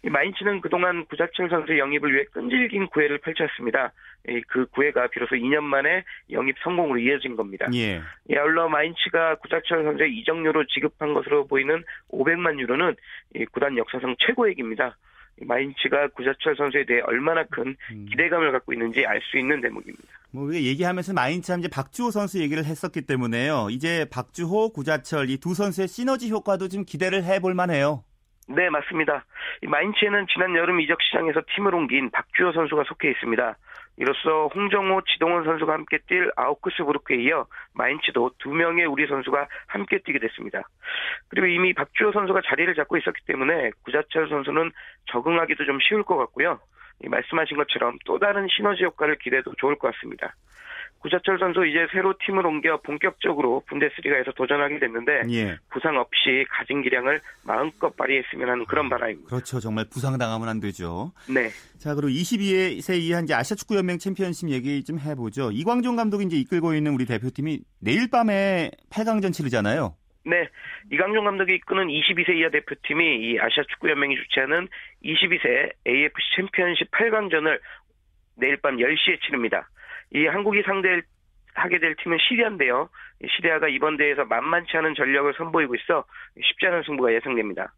[0.03, 3.91] 마인츠는 그동안 구자철 선수의 영입을 위해 끈질긴 구애를 펼쳤습니다.
[4.47, 7.67] 그 구애가 비로소 2년 만에 영입 성공으로 이어진 겁니다.
[7.73, 8.01] 예.
[8.37, 12.95] 아울러 마인츠가 구자철 선수의 이적료로 지급한 것으로 보이는 500만 유로는
[13.51, 14.97] 구단 역사상 최고액입니다.
[15.41, 17.75] 마인츠가 구자철 선수에 대해 얼마나 큰
[18.09, 20.03] 기대감을 갖고 있는지 알 수 있는 대목입니다.
[20.31, 23.67] 뭐 우리가 얘기하면서 마인츠 하면 이제 박주호 선수 얘기를 했었기 때문에요.
[23.69, 28.03] 이제 박주호, 구자철 이 두 선수의 시너지 효과도 좀 기대를 해볼 만해요.
[28.47, 29.25] 네, 맞습니다.
[29.63, 33.55] 마인츠에는 지난 여름 이적 시장에서 팀을 옮긴 박주호 선수가 속해 있습니다.
[33.97, 40.19] 이로써 홍정호, 지동원 선수가 함께 뛸 아우크스부르크에 이어 마인츠도 두 명의 우리 선수가 함께 뛰게
[40.19, 40.63] 됐습니다.
[41.29, 44.71] 그리고 이미 박주호 선수가 자리를 잡고 있었기 때문에 구자철 선수는
[45.11, 46.59] 적응하기도 좀 쉬울 것 같고요.
[47.03, 50.33] 말씀하신 것처럼 또 다른 시너지 효과를 기대해도 좋을 것 같습니다.
[51.05, 55.55] 구자철 선수 이제 새로 팀을 옮겨 본격적으로 분데스리가에서 도전하게 됐는데 예.
[55.69, 59.29] 부상 없이 가진 기량을 마음껏 발휘했으면 하는 그런 바람입니다.
[59.29, 59.59] 그렇죠.
[59.59, 61.11] 정말 부상 당하면 안 되죠.
[61.31, 61.49] 네.
[61.77, 65.51] 자, 그리고 22세 이하 이제 아시아 축구 연맹 챔피언십 얘기 좀 해보죠.
[65.51, 69.95] 이광종 감독이 이제 이끌고 있는 우리 대표팀이 내일 밤에 8강전 치르잖아요.
[70.25, 70.49] 네,
[70.91, 74.67] 이강종 감독이 이끄는 22세 이하 대표팀이 이 아시아 축구 연맹이 주최하는
[75.03, 77.59] 22세 AFC 챔피언십 8강전을
[78.37, 79.69] 내일 밤 10시에 치릅니다.
[80.13, 82.89] 이 한국이 상대하게 될 팀은 시리아인데요.
[83.37, 87.73] 시리아가 이번 대회에서 만만치 않은 전력을 선보이고 있어 쉽지 않은 승부가 예상됩니다.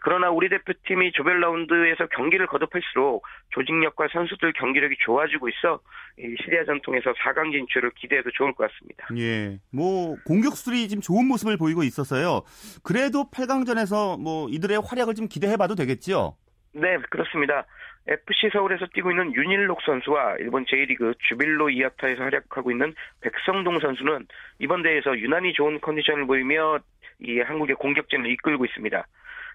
[0.00, 5.80] 그러나 우리 대표팀이 조별 라운드에서 경기를 거듭할수록 조직력과 선수들 경기력이 좋아지고 있어
[6.16, 9.06] 시리아 전통에서 4강 진출을 기대해도 좋을 것 같습니다.
[9.18, 9.58] 예.
[9.70, 12.42] 뭐 공격수들이 지금 좋은 모습을 보이고 있어서요.
[12.82, 16.36] 그래도 8강전에서 뭐 이들의 활약을 좀 기대해 봐도 되겠죠?
[16.74, 17.66] 네, 그렇습니다.
[18.06, 24.26] FC 서울에서 뛰고 있는 윤일록 선수와 일본 J리그 주빌로 이아타에서 활약하고 있는 백성동 선수는
[24.58, 26.78] 이번 대회에서 유난히 좋은 컨디션을 보이며
[27.20, 29.06] 이 한국의 공격진을 이끌고 있습니다.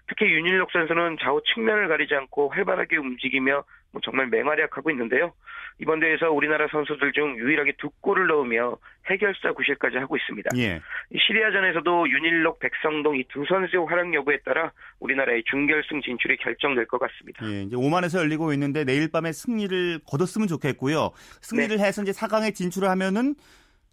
[0.08, 5.32] 특히 윤일록 선수는 좌우 측면을 가리지 않고 활발하게 움직이며 뭐 정말 맹활약하고 있는데요.
[5.80, 8.76] 이번 대회에서 우리나라 선수들 중 유일하게 두 골을 넣으며
[9.08, 10.50] 해결사 구실까지 하고 있습니다.
[10.56, 10.80] 예.
[11.16, 17.46] 시리아전에서도 윤일록, 백성동 이 두 선수의 활약 여부에 따라 우리나라의 준결승 진출이 결정될 것 같습니다.
[17.46, 21.10] 예, 이제 오만에서 열리고 있는데 내일 밤에 승리를 거뒀으면 좋겠고요.
[21.42, 21.84] 승리를 네.
[21.84, 23.34] 해서 이제 4강에 진출을 하면은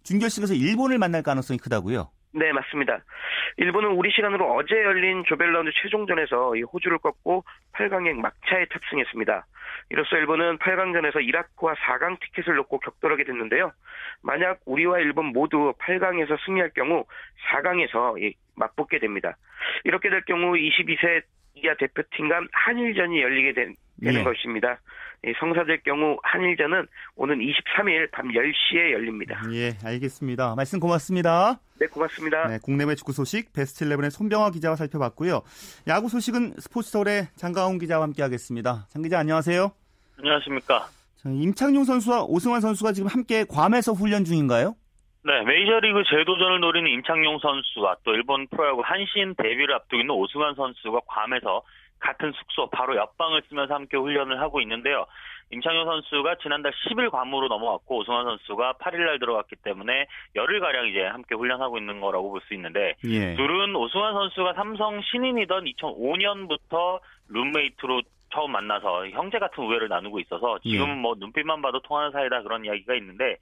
[0.02, 2.10] 준결승에서 일본을 만날 가능성이 크다고요.
[2.36, 3.00] 네, 맞습니다.
[3.56, 9.46] 일본은 우리 시간으로 어제 열린 조별라운드 최종전에서 이 호주를 꺾고 8강행 막차에 탑승했습니다.
[9.88, 13.72] 이로써 일본은 8강전에서 이라크와 4강 티켓을 놓고 격돌하게 됐는데요.
[14.22, 17.06] 만약 우리와 일본 모두 8강에서 승리할 경우
[17.48, 19.38] 4강에서 맞붙게 됩니다.
[19.84, 21.22] 이렇게 될 경우 22세
[21.54, 24.24] 이하 대표팀 간 한일전이 열리게 된, 되는 예.
[24.24, 24.78] 것입니다.
[25.24, 29.40] 이 성사될 경우 한일전은 오는 23일 밤 10시에 열립니다.
[29.52, 30.54] 예, 알겠습니다.
[30.54, 31.58] 말씀 고맙습니다.
[31.80, 32.48] 네, 고맙습니다.
[32.48, 35.42] 네, 국내외 축구 소식 베스트 11의 손병화 기자와 살펴봤고요.
[35.88, 38.86] 야구 소식은 스포츠 서울의 장가온 기자와 함께하겠습니다.
[38.88, 39.72] 장 기자 안녕하세요.
[40.18, 40.86] 안녕하십니까.
[41.16, 44.74] 자, 임창용 선수와 오승환 선수가 지금 함께 괌에서 훈련 중인가요?
[45.24, 51.00] 네, 메이저리그 재도전을 노리는 임창용 선수와 또 일본 프로야구 한신 데뷔를 앞두고 있는 오승환 선수가
[51.04, 51.62] 괌에서
[51.98, 55.06] 같은 숙소 바로 옆방을 쓰면서 함께 훈련을 하고 있는데요.
[55.50, 61.34] 임창용 선수가 지난달 10일 괌으로 넘어왔고 오승환 선수가 8일날 들어갔기 때문에 열흘 가량 이제 함께
[61.36, 63.34] 훈련하고 있는 거라고 볼 수 있는데 예.
[63.36, 70.96] 둘은 오승환 선수가 삼성 신인이던 2005년부터 룸메이트로 처음 만나서 형제 같은 우애를 나누고 있어서 지금은
[70.96, 71.00] 예.
[71.00, 73.36] 뭐 눈빛만 봐도 통하는 사이다 그런 이야기가 있는데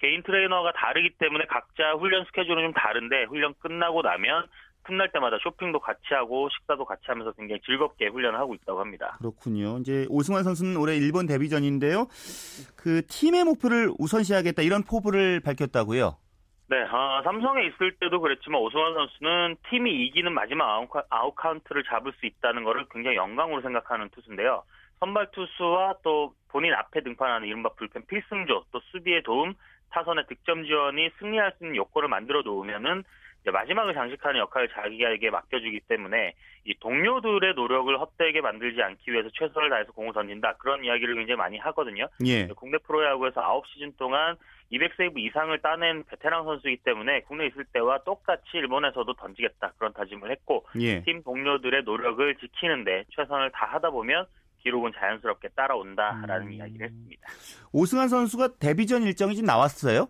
[0.00, 4.46] 개인 트레이너가 다르기 때문에 각자 훈련 스케줄은 좀 다른데 훈련 끝나고 나면
[4.90, 9.16] 틈날 때마다 쇼핑도 같이 하고 식사도 같이 하면서 굉장히 즐겁게 훈련을 하고 있다고 합니다.
[9.18, 9.78] 그렇군요.
[9.78, 12.08] 이제 오승환 선수는 올해 일본 데뷔전인데요.
[12.76, 16.16] 그 팀의 목표를 우선시하겠다 이런 포부를 밝혔다고요.
[16.66, 22.12] 네, 어, 삼성에 있을 때도 그랬지만 오승환 선수는 팀이 이기는 마지막 아웃, 아웃 카운트를 잡을
[22.18, 24.64] 수 있다는 것을 굉장히 영광으로 생각하는 투수인데요.
[24.98, 29.54] 선발 투수와 또 본인 앞에 등판하는 이른바 불펜 필승조, 또 수비의 도움,
[29.90, 33.04] 타선의 득점 지원이 승리할 수 있는 요건을 만들어 놓으면은
[33.44, 39.92] 마지막을 장식하는 역할을 자기에게 맡겨주기 때문에 이 동료들의 노력을 헛되게 만들지 않기 위해서 최선을 다해서
[39.92, 42.06] 공을 던진다 그런 이야기를 굉장히 많이 하거든요.
[42.26, 42.48] 예.
[42.48, 44.36] 국내 프로야구에서 9시즌 동안
[44.70, 50.66] 200세이브 이상을 따낸 베테랑 선수이기 때문에 국내에 있을 때와 똑같이 일본에서도 던지겠다 그런 다짐을 했고
[50.78, 51.02] 예.
[51.02, 54.26] 팀 동료들의 노력을 지키는데 최선을 다하다 보면
[54.62, 56.52] 기록은 자연스럽게 따라온다라는 음.
[56.52, 57.28] 이야기를 했습니다.
[57.72, 60.08] 오승환 선수가 데뷔전 일정이 지금 나왔어요?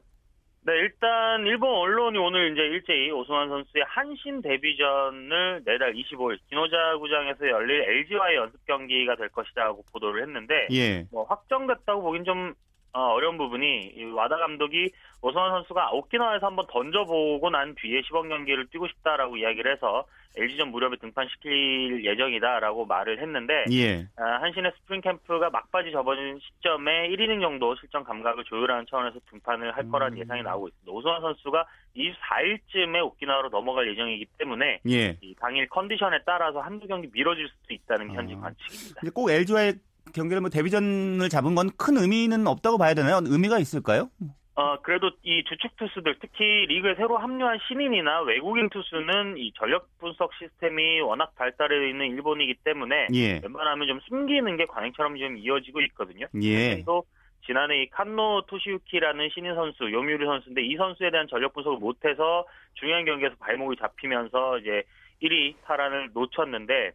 [0.70, 7.48] 네, 일단 일본 언론이 오늘 이제 일제히 오승환 선수의 한신 데뷔전을 내달 25일 기노자 구장에서
[7.48, 11.06] 열릴 LG와의 연습 경기가 될 것이라고 보도를 했는데 예.
[11.10, 12.54] 뭐 확정됐다고 보긴 좀
[12.92, 14.90] 어, 려운 부분이 이 와다 감독이
[15.22, 20.96] 오승환 선수가 오키나와에서 한번 던져보고 난 뒤에 시범 경기를 뛰고 싶다라고 이야기를 해서 LG전 무렵에
[21.00, 24.06] 등판시킬 예정이다라고 말을 했는데 예.
[24.16, 29.88] 아, 한신의 스프링 캠프가 막바지 접어든 시점에 1이닝 정도 실전 감각을 조율하는 차원에서 등판을 할
[29.90, 30.92] 거라는 예상이 나오고 있습니다.
[30.92, 35.16] 오승환 선수가 24일쯤에 오키나와로 넘어갈 예정이기 때문에 예.
[35.20, 39.00] 이 당일 컨디션에 따라서 한두 경기 미뤄질 수도 있다는 게 현지 관측입니다.
[39.12, 39.74] 꼭 LG와의
[40.14, 43.20] 경기를 뭐 데뷔전을 잡은 건 큰 의미는 없다고 봐야 되나요?
[43.24, 44.10] 의미가 있을까요?
[44.54, 50.34] 어, 그래도 이 주축 투수들, 특히 리그에 새로 합류한 신인이나 외국인 투수는 이 전력 분석
[50.34, 53.40] 시스템이 워낙 발달해 있는 일본이기 때문에 예.
[53.42, 56.26] 웬만하면 좀 숨기는 게 관행처럼 좀 이어지고 있거든요.
[56.42, 56.82] 예.
[56.84, 57.04] 또
[57.46, 63.06] 지난해 이 칸노 토시유키라는 신인 선수, 요미우리 선수인데 이 선수에 대한 전력 분석을 못해서 중요한
[63.06, 64.82] 경기에서 발목이 잡히면서 이제
[65.22, 66.92] 1위 탈환을 놓쳤는데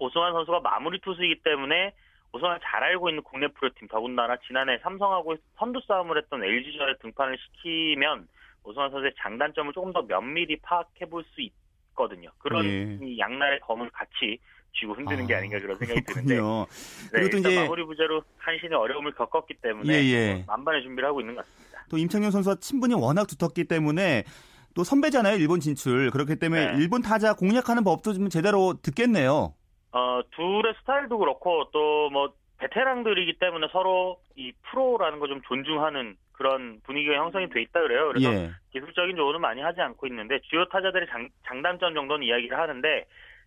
[0.00, 1.92] 오승환 선수가 마무리 투수이기 때문에
[2.32, 8.28] 오승환을 잘 알고 있는 국내 프로팀 더군다나 지난해 삼성하고 선두 싸움을 했던 LG전에 등판을 시키면
[8.62, 12.30] 오승환 선수의 장단점을 조금 더 면밀히 파악해 볼 수 있거든요.
[12.38, 12.98] 그런 예.
[13.02, 14.38] 이 양날의 검을 같이
[14.78, 16.66] 쥐고 흔드는 게 아닌가 그런 생각이 드는데 그렇군요.
[16.66, 20.34] 네, 그리고 또 이제 마무리 부재로 한신이 어려움을 겪었기 때문에 예, 예.
[20.34, 21.84] 뭐 만반의 준비를 하고 있는 것 같습니다.
[21.90, 24.24] 또 임창용 선수와 친분이 워낙 두텁기 때문에
[24.74, 25.36] 또 선배잖아요.
[25.36, 26.10] 일본 진출.
[26.10, 26.78] 그렇기 때문에 네.
[26.78, 29.54] 일본 타자 공략하는 법도 좀 제대로 듣겠네요.
[29.92, 36.80] 어, 둘의 스타일도 그렇고 또 뭐 베테랑들이기 때문에 서로 이 프로라는 거 좀 존중하는 그런
[36.84, 38.08] 분위기가 형성이 돼 있다 그래요.
[38.08, 38.50] 그래서 예.
[38.72, 43.04] 기술적인 조언은 많이 하지 않고 있는데 주요 타자들의 장, 장단점 정도는 이야기를 하는데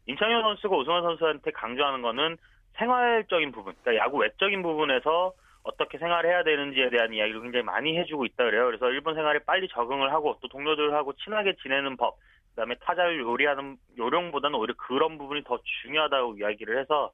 [0.07, 2.37] 임창현 선수가 오승환 선수한테 강조하는 거는
[2.77, 8.43] 생활적인 부분, 그러니까 야구 외적인 부분에서 어떻게 생활해야 되는지에 대한 이야기를 굉장히 많이 해주고 있다
[8.45, 8.65] 그래요.
[8.65, 12.17] 그래서 일본 생활에 빨리 적응을 하고 또 동료들하고 친하게 지내는 법,
[12.55, 17.11] 그다음에 타자를 요리하는 요령보다는 오히려 그런 부분이 더 중요하다고 이야기를 해서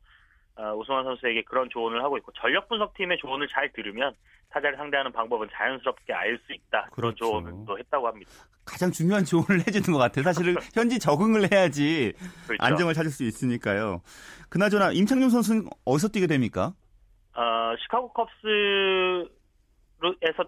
[0.55, 4.13] 어, 오승환 선수에게 그런 조언을 하고 있고 전력 분석팀의 조언을 잘 들으면
[4.49, 7.25] 타자를 상대하는 방법은 자연스럽게 알 수 있다 그런 그렇죠.
[7.25, 8.31] 조언을 또 했다고 합니다.
[8.65, 10.23] 가장 중요한 조언을 해주는 것 같아요.
[10.23, 12.13] 사실은 현지 적응을 해야지
[12.47, 12.63] 그렇죠.
[12.63, 14.01] 안정을 찾을 수 있으니까요.
[14.49, 16.73] 그나저나 임창용 선수는 어디서 뛰게 됩니까?
[17.35, 19.29] 어, 시카고 컵스에서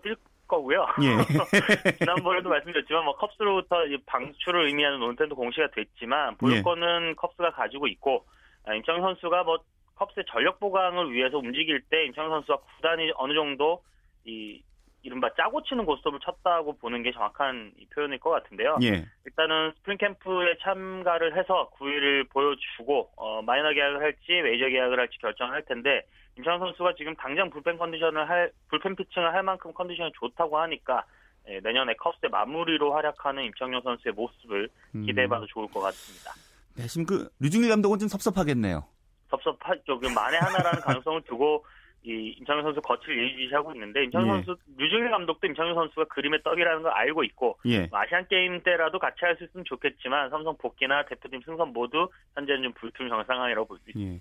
[0.03, 0.17] 뛸
[0.51, 0.85] 거고요.
[1.01, 1.15] 예.
[1.99, 8.25] 지난번에도 말씀드렸지만 뭐 컵스로부터 이 방출을 의미하는 논텐더 공시가 됐지만 보유권은 컵스가 가지고 있고
[8.65, 9.59] 아, 임창용 선수가 뭐
[9.95, 13.81] 컵스의 전력 보강을 위해서 움직일 때 임창용 선수가 구단이 어느 정도
[14.25, 14.61] 이
[15.03, 18.77] 이른바 짜고 치는 고스톱을 쳤다고 보는 게 정확한 이 표현일 것 같은데요.
[18.83, 19.05] 예.
[19.25, 25.53] 일단은 스프링 캠프에 참가를 해서 구위를 보여주고 어, 마이너 계약을 할지 메이저 계약을 할지 결정을
[25.53, 26.05] 할 텐데
[26.37, 31.03] 임창현 선수가 지금 당장 불펜 컨디션을 할 불펜 피칭을 할 만큼 컨디션이 좋다고 하니까
[31.47, 35.05] 예, 내년에 컵스의 마무리로 활약하는 임창용 선수의 모습을 음.
[35.05, 36.31] 기대해봐도 좋을 것 같습니다.
[36.77, 38.85] 네, 지금 그 류중일 감독은 좀 섭섭하겠네요.
[39.29, 39.99] 섭섭하죠.
[39.99, 41.65] 그 만에 하나라는 가능성을 두고
[42.03, 44.43] 이 임창용 선수 거칠 예의주시하고 있는데 임창용 예.
[44.43, 47.85] 선수 류중일 감독도 임창용 선수가 그림의 떡이라는 걸 알고 있고 예.
[47.87, 52.63] 뭐 아시안 게임 때라도 같이 할 수 있으면 좋겠지만 삼성 복귀나 대표팀 승선 모두 현재는
[52.63, 54.13] 좀 불투명 상황이라고 볼 수 있습니다.
[54.15, 54.19] 예.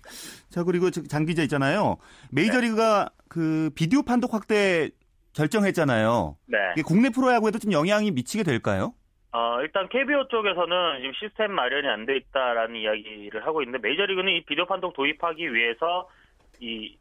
[0.49, 1.97] 자 그리고 저- 장 기자 있잖아요.
[2.31, 4.89] 메이저리그가 그 비디오 판독 확대
[5.35, 6.37] 결정했잖아요.
[6.47, 6.57] 네.
[6.73, 8.93] 이게 국내 프로야구에도 좀 영향이 미치게 될까요?
[9.33, 14.43] 어, 일단 KBO 쪽에서는 지금 시스템 마련이 안 돼 있다라는 이야기를 하고 있는데 메이저리그는 이
[14.45, 16.07] 비디오 판독 도입하기 위해서
[16.59, 16.97] 이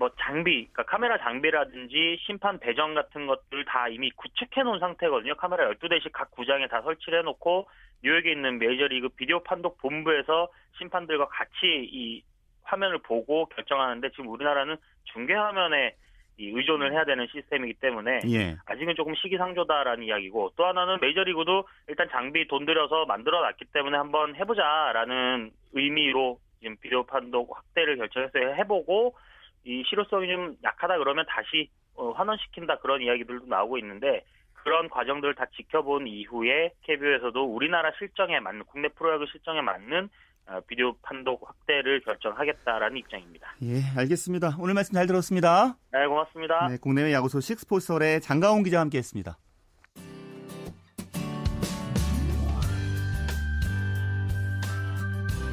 [0.00, 5.34] 뭐 장비, 그러니까 카메라 장비라든지 심판 배정 같은 것들 다 이미 구축해 놓은 상태거든요.
[5.34, 7.68] 카메라 12대씩 각 구장에 다 설치를 해 놓고
[8.02, 11.50] 뉴욕에 있는 메이저리그 비디오 판독 본부에서 심판들과 같이
[11.92, 12.22] 이
[12.62, 14.78] 화면을 보고 결정하는데 지금 우리나라는
[15.12, 15.94] 중계 화면에
[16.38, 18.56] 이 의존을 해야 되는 시스템이기 때문에 예.
[18.64, 24.34] 아직은 조금 시기상조다라는 이야기고 또 하나는 메이저리그도 일단 장비 돈 들여서 만들어 놨기 때문에 한번
[24.34, 29.14] 해보자라는 의미로 지금 비디오 판독 확대를 결정해서 해보고
[29.64, 34.24] 이 실효성이 좀 약하다 그러면 다시 어, 환원시킨다 그런 이야기들도 나오고 있는데
[34.62, 40.08] 그런 과정들을 다 지켜본 이후에 KBO에서도 우리나라 실정에 맞는 국내 프로야구 실정에 맞는
[40.46, 43.54] 어, 비디오 판독 확대를 결정하겠다라는 입장입니다.
[43.62, 44.56] 예, 알겠습니다.
[44.58, 45.76] 오늘 말씀 잘 들었습니다.
[45.92, 46.68] 네, 고맙습니다.
[46.68, 49.38] 네, 국내외 야구 소식 스포츠설의 장가온 기자와 함께했습니다.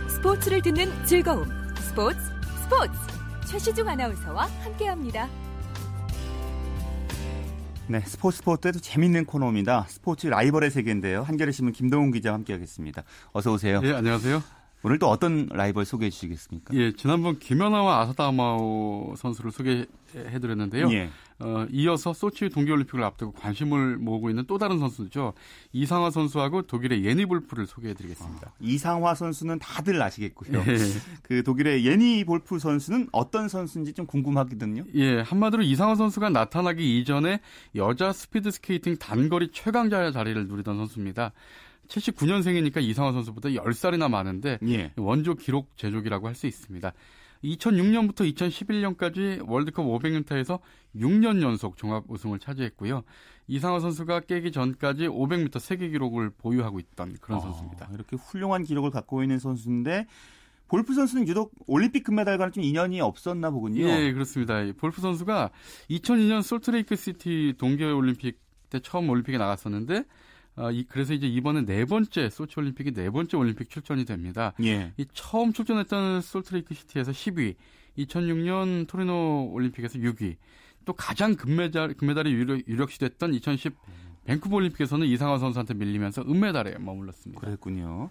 [0.07, 1.45] 스포츠를 듣는 즐거움.
[1.75, 2.19] 스포츠,
[2.63, 3.16] 스포츠.
[3.47, 5.29] 최시중 아나운서와 함께합니다.
[7.87, 9.85] 네, 스포츠 스포츠에도 재밌는 코너입니다.
[9.87, 11.23] 스포츠 라이벌의 세계인데요.
[11.23, 13.03] 한겨레 신문 김동훈 기자와 함께하겠습니다.
[13.31, 13.79] 어서 오세요.
[13.83, 14.43] 예, 안녕하세요.
[14.87, 16.73] 오늘 또 어떤 라이벌 소개해 주시겠습니까?
[16.73, 19.85] 예, 지난번 김연아와 아사다마오 선수를 소개해
[20.39, 20.89] 드렸는데요.
[20.93, 21.09] 예.
[21.39, 25.33] 어, 이어서 소치 동계올림픽을 앞두고 관심을 모으고 있는 또 다른 선수죠.
[25.73, 28.53] 이상화 선수하고 독일의 예니 볼프를 소개해 드리겠습니다.
[28.61, 30.57] 이상화 선수는 다들 아시겠고요.
[30.57, 30.77] 예.
[31.21, 34.85] 그 독일의 예니 볼프 선수는 어떤 선수인지 좀 궁금하거든요.
[34.95, 37.41] 예, 한마디로 이상화 선수가 나타나기 이전에
[37.75, 41.33] 여자 스피드 스케이팅 단거리 최강자 자리를 누리던 선수입니다.
[41.87, 44.91] 79년생이니까 이상화 선수보다 10살이나 많은데 예.
[44.97, 46.91] 원조 기록 제조기라고 할 수 있습니다.
[47.43, 50.59] 2006년부터 2011년까지 월드컵 500m에서
[50.95, 53.03] 6년 연속 종합 우승을 차지했고요.
[53.47, 57.89] 이상화 선수가 깨기 전까지 500m 세계 기록을 보유하고 있던 그런 아, 선수입니다.
[57.93, 60.05] 이렇게 훌륭한 기록을 갖고 있는 선수인데
[60.67, 63.87] 볼프 선수는 유독 올림픽 금메달과는 좀 인연이 없었나 보군요.
[63.87, 64.61] 예, 그렇습니다.
[64.61, 65.51] 이 볼프 선수가
[65.89, 70.03] 2002년 솔트레이크 시티 동계 올림픽 때 처음 올림픽에 나갔었는데
[70.57, 74.53] 어, 이, 그래서 이제 이번에 네 번째 소치 올림픽이 네 번째 올림픽 출전이 됩니다.
[74.63, 74.91] 예.
[74.97, 77.55] 이 처음 출전했던 솔트레이크 시티에서 10위,
[77.99, 80.35] 2006년 토리노 올림픽에서 6위,
[80.85, 83.75] 또 가장 금메달 금메달이 유력, 유력시됐던 2010
[84.25, 87.39] 밴쿠버 올림픽에서는 이상화 선수한테 밀리면서 은메달에 머물렀습니다.
[87.39, 88.09] 그랬군요.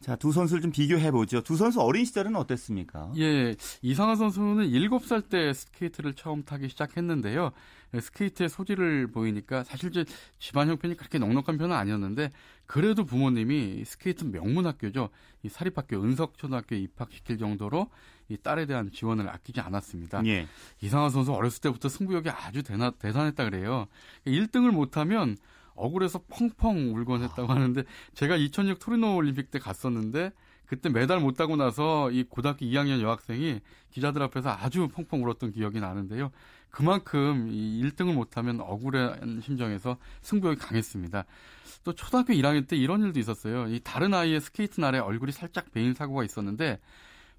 [0.00, 1.42] 자, 두 선수를 좀 비교해 보죠.
[1.42, 3.12] 두 선수 어린 시절은 어땠습니까?
[3.18, 7.52] 예, 이상화 선수는 7살 때 스케이트를 처음 타기 시작했는데요.
[8.00, 10.04] 스케이트의 소질을 보이니까 사실 이제
[10.38, 12.30] 집안 형편이 그렇게 넉넉한 편은 아니었는데
[12.64, 15.10] 그래도 부모님이 스케이트 명문 학교죠.
[15.42, 17.90] 이 사립학교 은석초등학교에 입학시킬 정도로
[18.28, 20.24] 이 딸에 대한 지원을 아끼지 않았습니다.
[20.26, 20.46] 예.
[20.80, 23.86] 이상화 선수 어렸을 때부터 승부욕이 아주 대나, 대단했다 그래요.
[24.26, 25.36] 1등을 못하면
[25.80, 27.82] 억울해서 펑펑 울곤 했다고 하는데
[28.14, 30.32] 제가 2006 토리노 올림픽 때 갔었는데
[30.66, 35.80] 그때 메달 못 따고 나서 이 고등학교 2학년 여학생이 기자들 앞에서 아주 펑펑 울었던 기억이
[35.80, 36.30] 나는데요.
[36.70, 41.24] 그만큼 이 1등을 못하면 억울한 심정에서 승부욕이 강했습니다.
[41.82, 43.66] 또 초등학교 1학년 때 이런 일도 있었어요.
[43.68, 46.78] 이 다른 아이의 스케이트 날에 얼굴이 살짝 베인 사고가 있었는데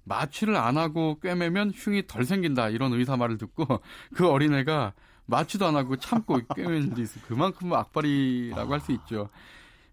[0.04, 3.66] 마취를 안 하고 꿰매면 흉이 덜 생긴다 이런 의사 말을 듣고
[4.14, 4.92] 그 어린애가
[5.26, 7.24] 마취도 안 하고 참고 꿰맨 있어요.
[7.26, 9.28] 그만큼 악바리라고 할 수 있죠.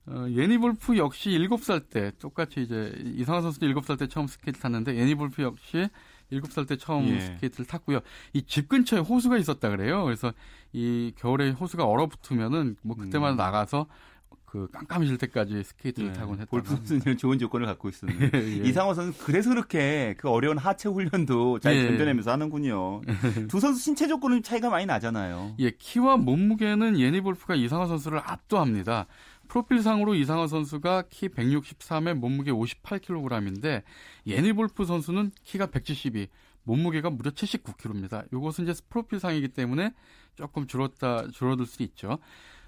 [0.08, 4.96] 어, 예니 볼프 역시 7살 때 똑같이 이제 이상화 선수도 7살 때 처음 스케이트 탔는데
[4.96, 5.88] 예니 볼프 역시
[6.32, 7.20] 7살 때 처음 예.
[7.20, 8.00] 스케이트를 탔고요.
[8.34, 10.04] 이 집 근처에 호수가 있었다 그래요.
[10.04, 10.34] 그래서
[10.74, 13.38] 이 겨울에 호수가 얼어붙으면은 뭐 그때마다 음.
[13.38, 13.86] 나가서
[14.52, 18.68] 그 깜깜해질 때까지 스케이트를 예, 타곤 했다고 볼프 선수는 좋은 조건을 갖고 있었는데 예, 예.
[18.68, 21.88] 이상화 선수 그래서 그렇게 그 어려운 하체 훈련도 잘 예.
[21.88, 23.02] 견뎌내면서 하는군요.
[23.48, 25.56] 두 선수 신체 조건은 차이가 많이 나잖아요.
[25.60, 29.06] 예, 키와 몸무게는 예니 볼프가 이상화 선수를 압도합니다.
[29.50, 33.84] 프로필상으로 이상화 선수가 키 163에 몸무게 58kg인데
[34.26, 36.28] 예니 볼프 선수는 키가 172,
[36.64, 38.26] 몸무게가 무려 79kg입니다.
[38.34, 39.94] 이것은 이제 프로필상이기 때문에
[40.36, 42.20] 조금 줄었다 줄어들 수 있죠.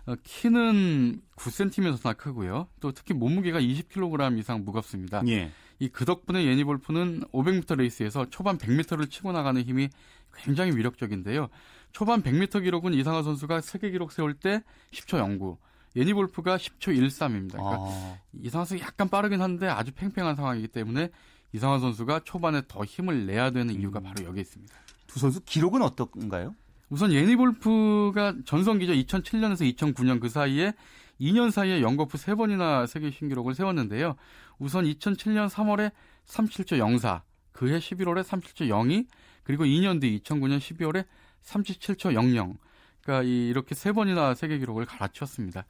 [0.05, 2.67] 어, 키는 9cm나 크고요.
[2.79, 5.21] 또 특히 몸무게가 20kg 이상 무겁습니다.
[5.27, 5.51] 예.
[5.79, 9.89] 이그 덕분에 예니 볼프는 500m 레이스에서 초반 100m를 치고 나가는 힘이
[10.35, 11.49] 굉장히 위력적인데요.
[11.91, 14.61] 초반 100m 기록은 이상화 선수가 세계 기록 세울 때
[14.91, 15.57] 10초 09,
[15.95, 17.53] 예니 볼프가 10초 13입니다.
[17.53, 18.17] 그러니까 아.
[18.41, 21.09] 이상화 선수 약간 빠르긴 한데 아주 팽팽한 상황이기 때문에
[21.53, 24.73] 이상화 선수가 초반에 더 힘을 내야 되는 이유가 바로 여기 있습니다.
[25.07, 26.55] 두 선수 기록은 어떤가요?
[26.91, 28.91] 우선 예니 볼프가 전성기죠.
[28.91, 30.73] 2007년에서 2009년 그 사이에
[31.21, 34.17] 2년 사이에 영거프 3번이나 세계 신기록을 세웠는데요.
[34.59, 35.93] 우선 2007년 3월에
[36.25, 37.23] 37초 04,
[37.53, 39.05] 그해 11월에 37초 02,
[39.43, 41.05] 그리고 2년 뒤 2009년 12월에
[41.43, 42.57] 37초 00.
[43.03, 45.63] 그러니까 이 이렇게 세 번이나 세계 기록을 갈아치웠습니다.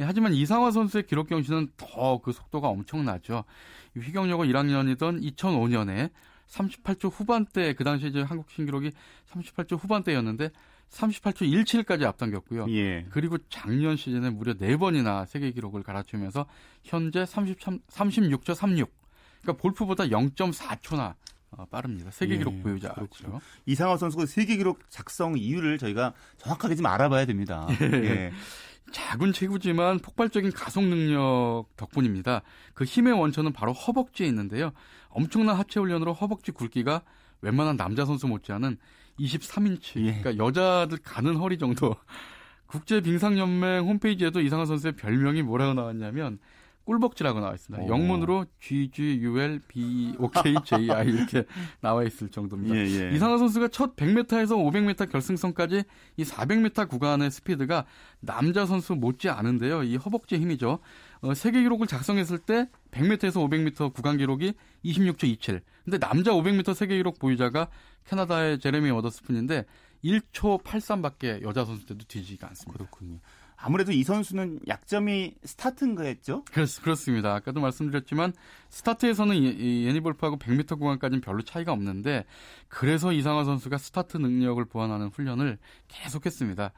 [0.00, 3.44] 예, 하지만 이상화 선수의 기록 경신은 더 그 속도가 엄청나죠.
[3.94, 6.10] 이 휘경여고 1학년이던 2005년에
[6.48, 8.92] 38초 후반대 그 당시 이제 한국 신기록이
[9.30, 10.50] 38초 후반대였는데
[10.90, 12.66] 38초 17까지 앞당겼고요.
[12.70, 13.06] 예.
[13.10, 16.46] 그리고 작년 시즌에 무려 4번이나 세계 기록을 갈아치우면서
[16.84, 18.92] 현재 33, 36초 36.
[19.40, 21.14] 그러니까 볼프보다 0.4초나
[21.52, 22.10] 어, 빠릅니다.
[22.10, 22.94] 세계 예, 기록 보유자죠.
[22.94, 23.40] 그렇군요.
[23.66, 27.66] 이상화 선수가 세계 기록 작성 이유를 저희가 정확하게 좀 알아봐야 됩니다.
[27.80, 28.32] 예.
[28.90, 32.42] 작은 체구지만 폭발적인 가속 능력 덕분입니다.
[32.74, 34.72] 그 힘의 원천은 바로 허벅지에 있는데요.
[35.12, 37.02] 엄청난 하체 훈련으로 허벅지 굵기가
[37.40, 38.78] 웬만한 남자 선수 못지않은
[39.18, 40.22] 23인치.
[40.22, 41.96] 그러니까 여자들 가는 허리 정도.
[42.66, 46.38] 국제 빙상연맹 홈페이지에도 이상한 선수의 별명이 뭐라고 나왔냐면
[46.84, 47.84] 꿀벅지라고 나와 있습니다.
[47.84, 47.88] 오.
[47.88, 51.44] 영문으로 G G U L B O K J I 이렇게
[51.80, 52.74] 나와 있을 정도입니다.
[52.74, 53.14] 예, 예.
[53.14, 55.84] 이상한 선수가 첫 100m에서 500m 결승선까지
[56.16, 57.84] 이 400m 구간의 스피드가
[58.20, 59.82] 남자 선수 못지 않은데요.
[59.84, 60.80] 이 허벅지 힘이죠.
[61.22, 64.54] 어, 세계 기록을 작성했을 때 100m에서 500m 구간 기록이
[64.84, 65.62] 26초 27.
[65.84, 67.68] 근데 남자 500m 세계 기록 보유자가
[68.04, 69.64] 캐나다의 제레미 워더스푼인데
[70.04, 72.76] 1초 83밖에 여자 선수들도 뒤지지가 않습니다.
[72.76, 73.18] 그렇군요.
[73.64, 76.44] 아무래도 이 선수는 약점이 스타트인 거였죠?
[76.50, 77.32] 그렇, 그렇습니다.
[77.34, 78.32] 아까도 말씀드렸지만
[78.70, 82.24] 스타트에서는 이, 이 예니 볼프하고 100m 구간까지는 별로 차이가 없는데
[82.66, 86.72] 그래서 이상화 선수가 스타트 능력을 보완하는 훈련을 계속했습니다.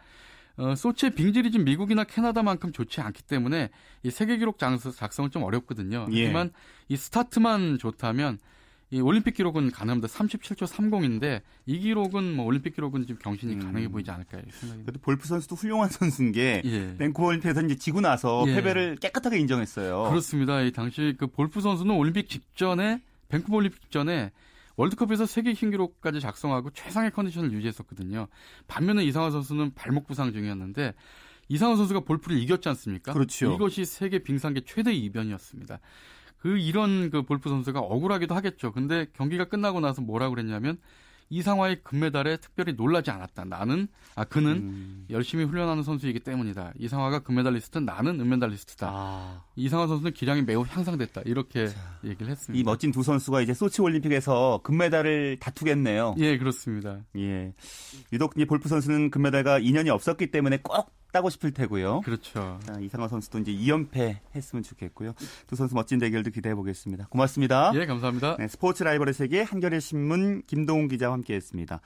[0.57, 3.71] 어, 소치의 빙질이 좀 미국이나 캐나다만큼 좋지 않기 때문에
[4.03, 6.07] 이 세계 기록 작성은 좀 어렵거든요.
[6.13, 6.25] 예.
[6.25, 6.53] 하지만
[6.89, 8.39] 이 스타트만 좋다면
[8.95, 10.07] 이 올림픽 기록은 가능합니다.
[10.07, 15.27] 37초 30인데 이 기록은 뭐 올림픽 기록은 좀 경신이 가능해 보이지 않을까 생각이 그래도 볼프
[15.27, 16.97] 선수도 훌륭한 선수인 게 예.
[16.97, 18.55] 밴쿠버 올림픽에서 이제 지고 나서 예.
[18.55, 20.11] 패배를 깨끗하게 인정했어요.
[20.11, 20.61] 그렇습니다.
[20.61, 24.31] 이 당시 그 볼프 선수는 올림픽 직전에 밴쿠버 올림픽 직전에
[24.77, 28.29] 월드컵에서 세계 신기록까지 작성하고 최상의 컨디션을 유지했었거든요.
[28.69, 30.95] 반면에 이상화 선수는 발목 부상 중이었는데
[31.49, 33.13] 이상화 선수가 볼프를 이겼지 않습니까?
[33.13, 33.55] 그렇죠.
[33.55, 35.81] 이것이 세계 빙상계 최대 이변이었습니다.
[36.45, 38.71] 그 이런 그 볼프 선수가 억울하기도 하겠죠.
[38.71, 40.77] 근데 경기가 끝나고 나서 뭐라고 그랬냐면
[41.31, 43.47] 이상화의 금메달에 특별히 놀라지 않았다.
[43.47, 45.07] 나는 아 그는 음.
[45.09, 46.75] 열심히 훈련하는 선수이기 때문이다.
[46.79, 48.91] 이상화가 금메달리스트, 나는 은메달리스트다.
[48.93, 49.43] 아.
[49.57, 51.23] 이상화 선수는 기량이 매우 향상됐다.
[51.25, 51.71] 이렇게
[52.05, 52.61] 얘기를 했습니다.
[52.61, 56.17] 이 멋진 두 선수가 이제 소치 올림픽에서 금메달을 다투겠네요.
[56.19, 56.99] 예, 그렇습니다.
[57.17, 57.55] 예.
[58.13, 62.01] 유독 이 볼프 선수는 금메달과 인연이 없었기 때문에 꼭 따고 싶을 테고요.
[62.01, 62.59] 그렇죠.
[62.65, 65.15] 자, 이상화 선수도 이제 2연패 했으면 좋겠고요.
[65.47, 67.07] 두 선수 멋진 대결도 기대해 보겠습니다.
[67.07, 67.71] 고맙습니다.
[67.77, 68.37] 예, 감사합니다.
[68.37, 71.81] 네, 스포츠 라이벌의 세계 한겨레 신문 김동훈 기자와 함께했습니다.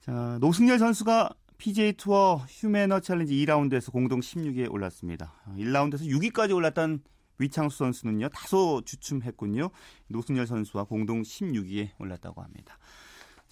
[0.00, 5.32] 자, 노승열 선수가 PGA 투어 휴매나 챌린지 2라운드에서 공동 16위에 올랐습니다.
[5.56, 7.00] 1라운드에서 6위까지 올랐던
[7.38, 9.70] 위창수 선수는요 다소 주춤했군요.
[10.08, 12.76] 노승열 선수와 공동 16위에 올랐다고 합니다.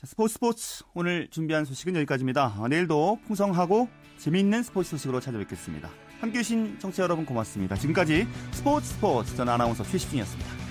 [0.03, 2.57] 자, 스포츠 스포츠 오늘 준비한 소식은 여기까지입니다.
[2.59, 3.89] 어, 내일도 풍성하고
[4.19, 5.89] 재미있는 스포츠 소식으로 찾아뵙겠습니다.
[6.21, 7.77] 함께해 주신 청취자 여러분 고맙습니다.
[7.77, 10.62] 지금까지 스포츠 스포츠 전 아나운서 최시중이었습니다.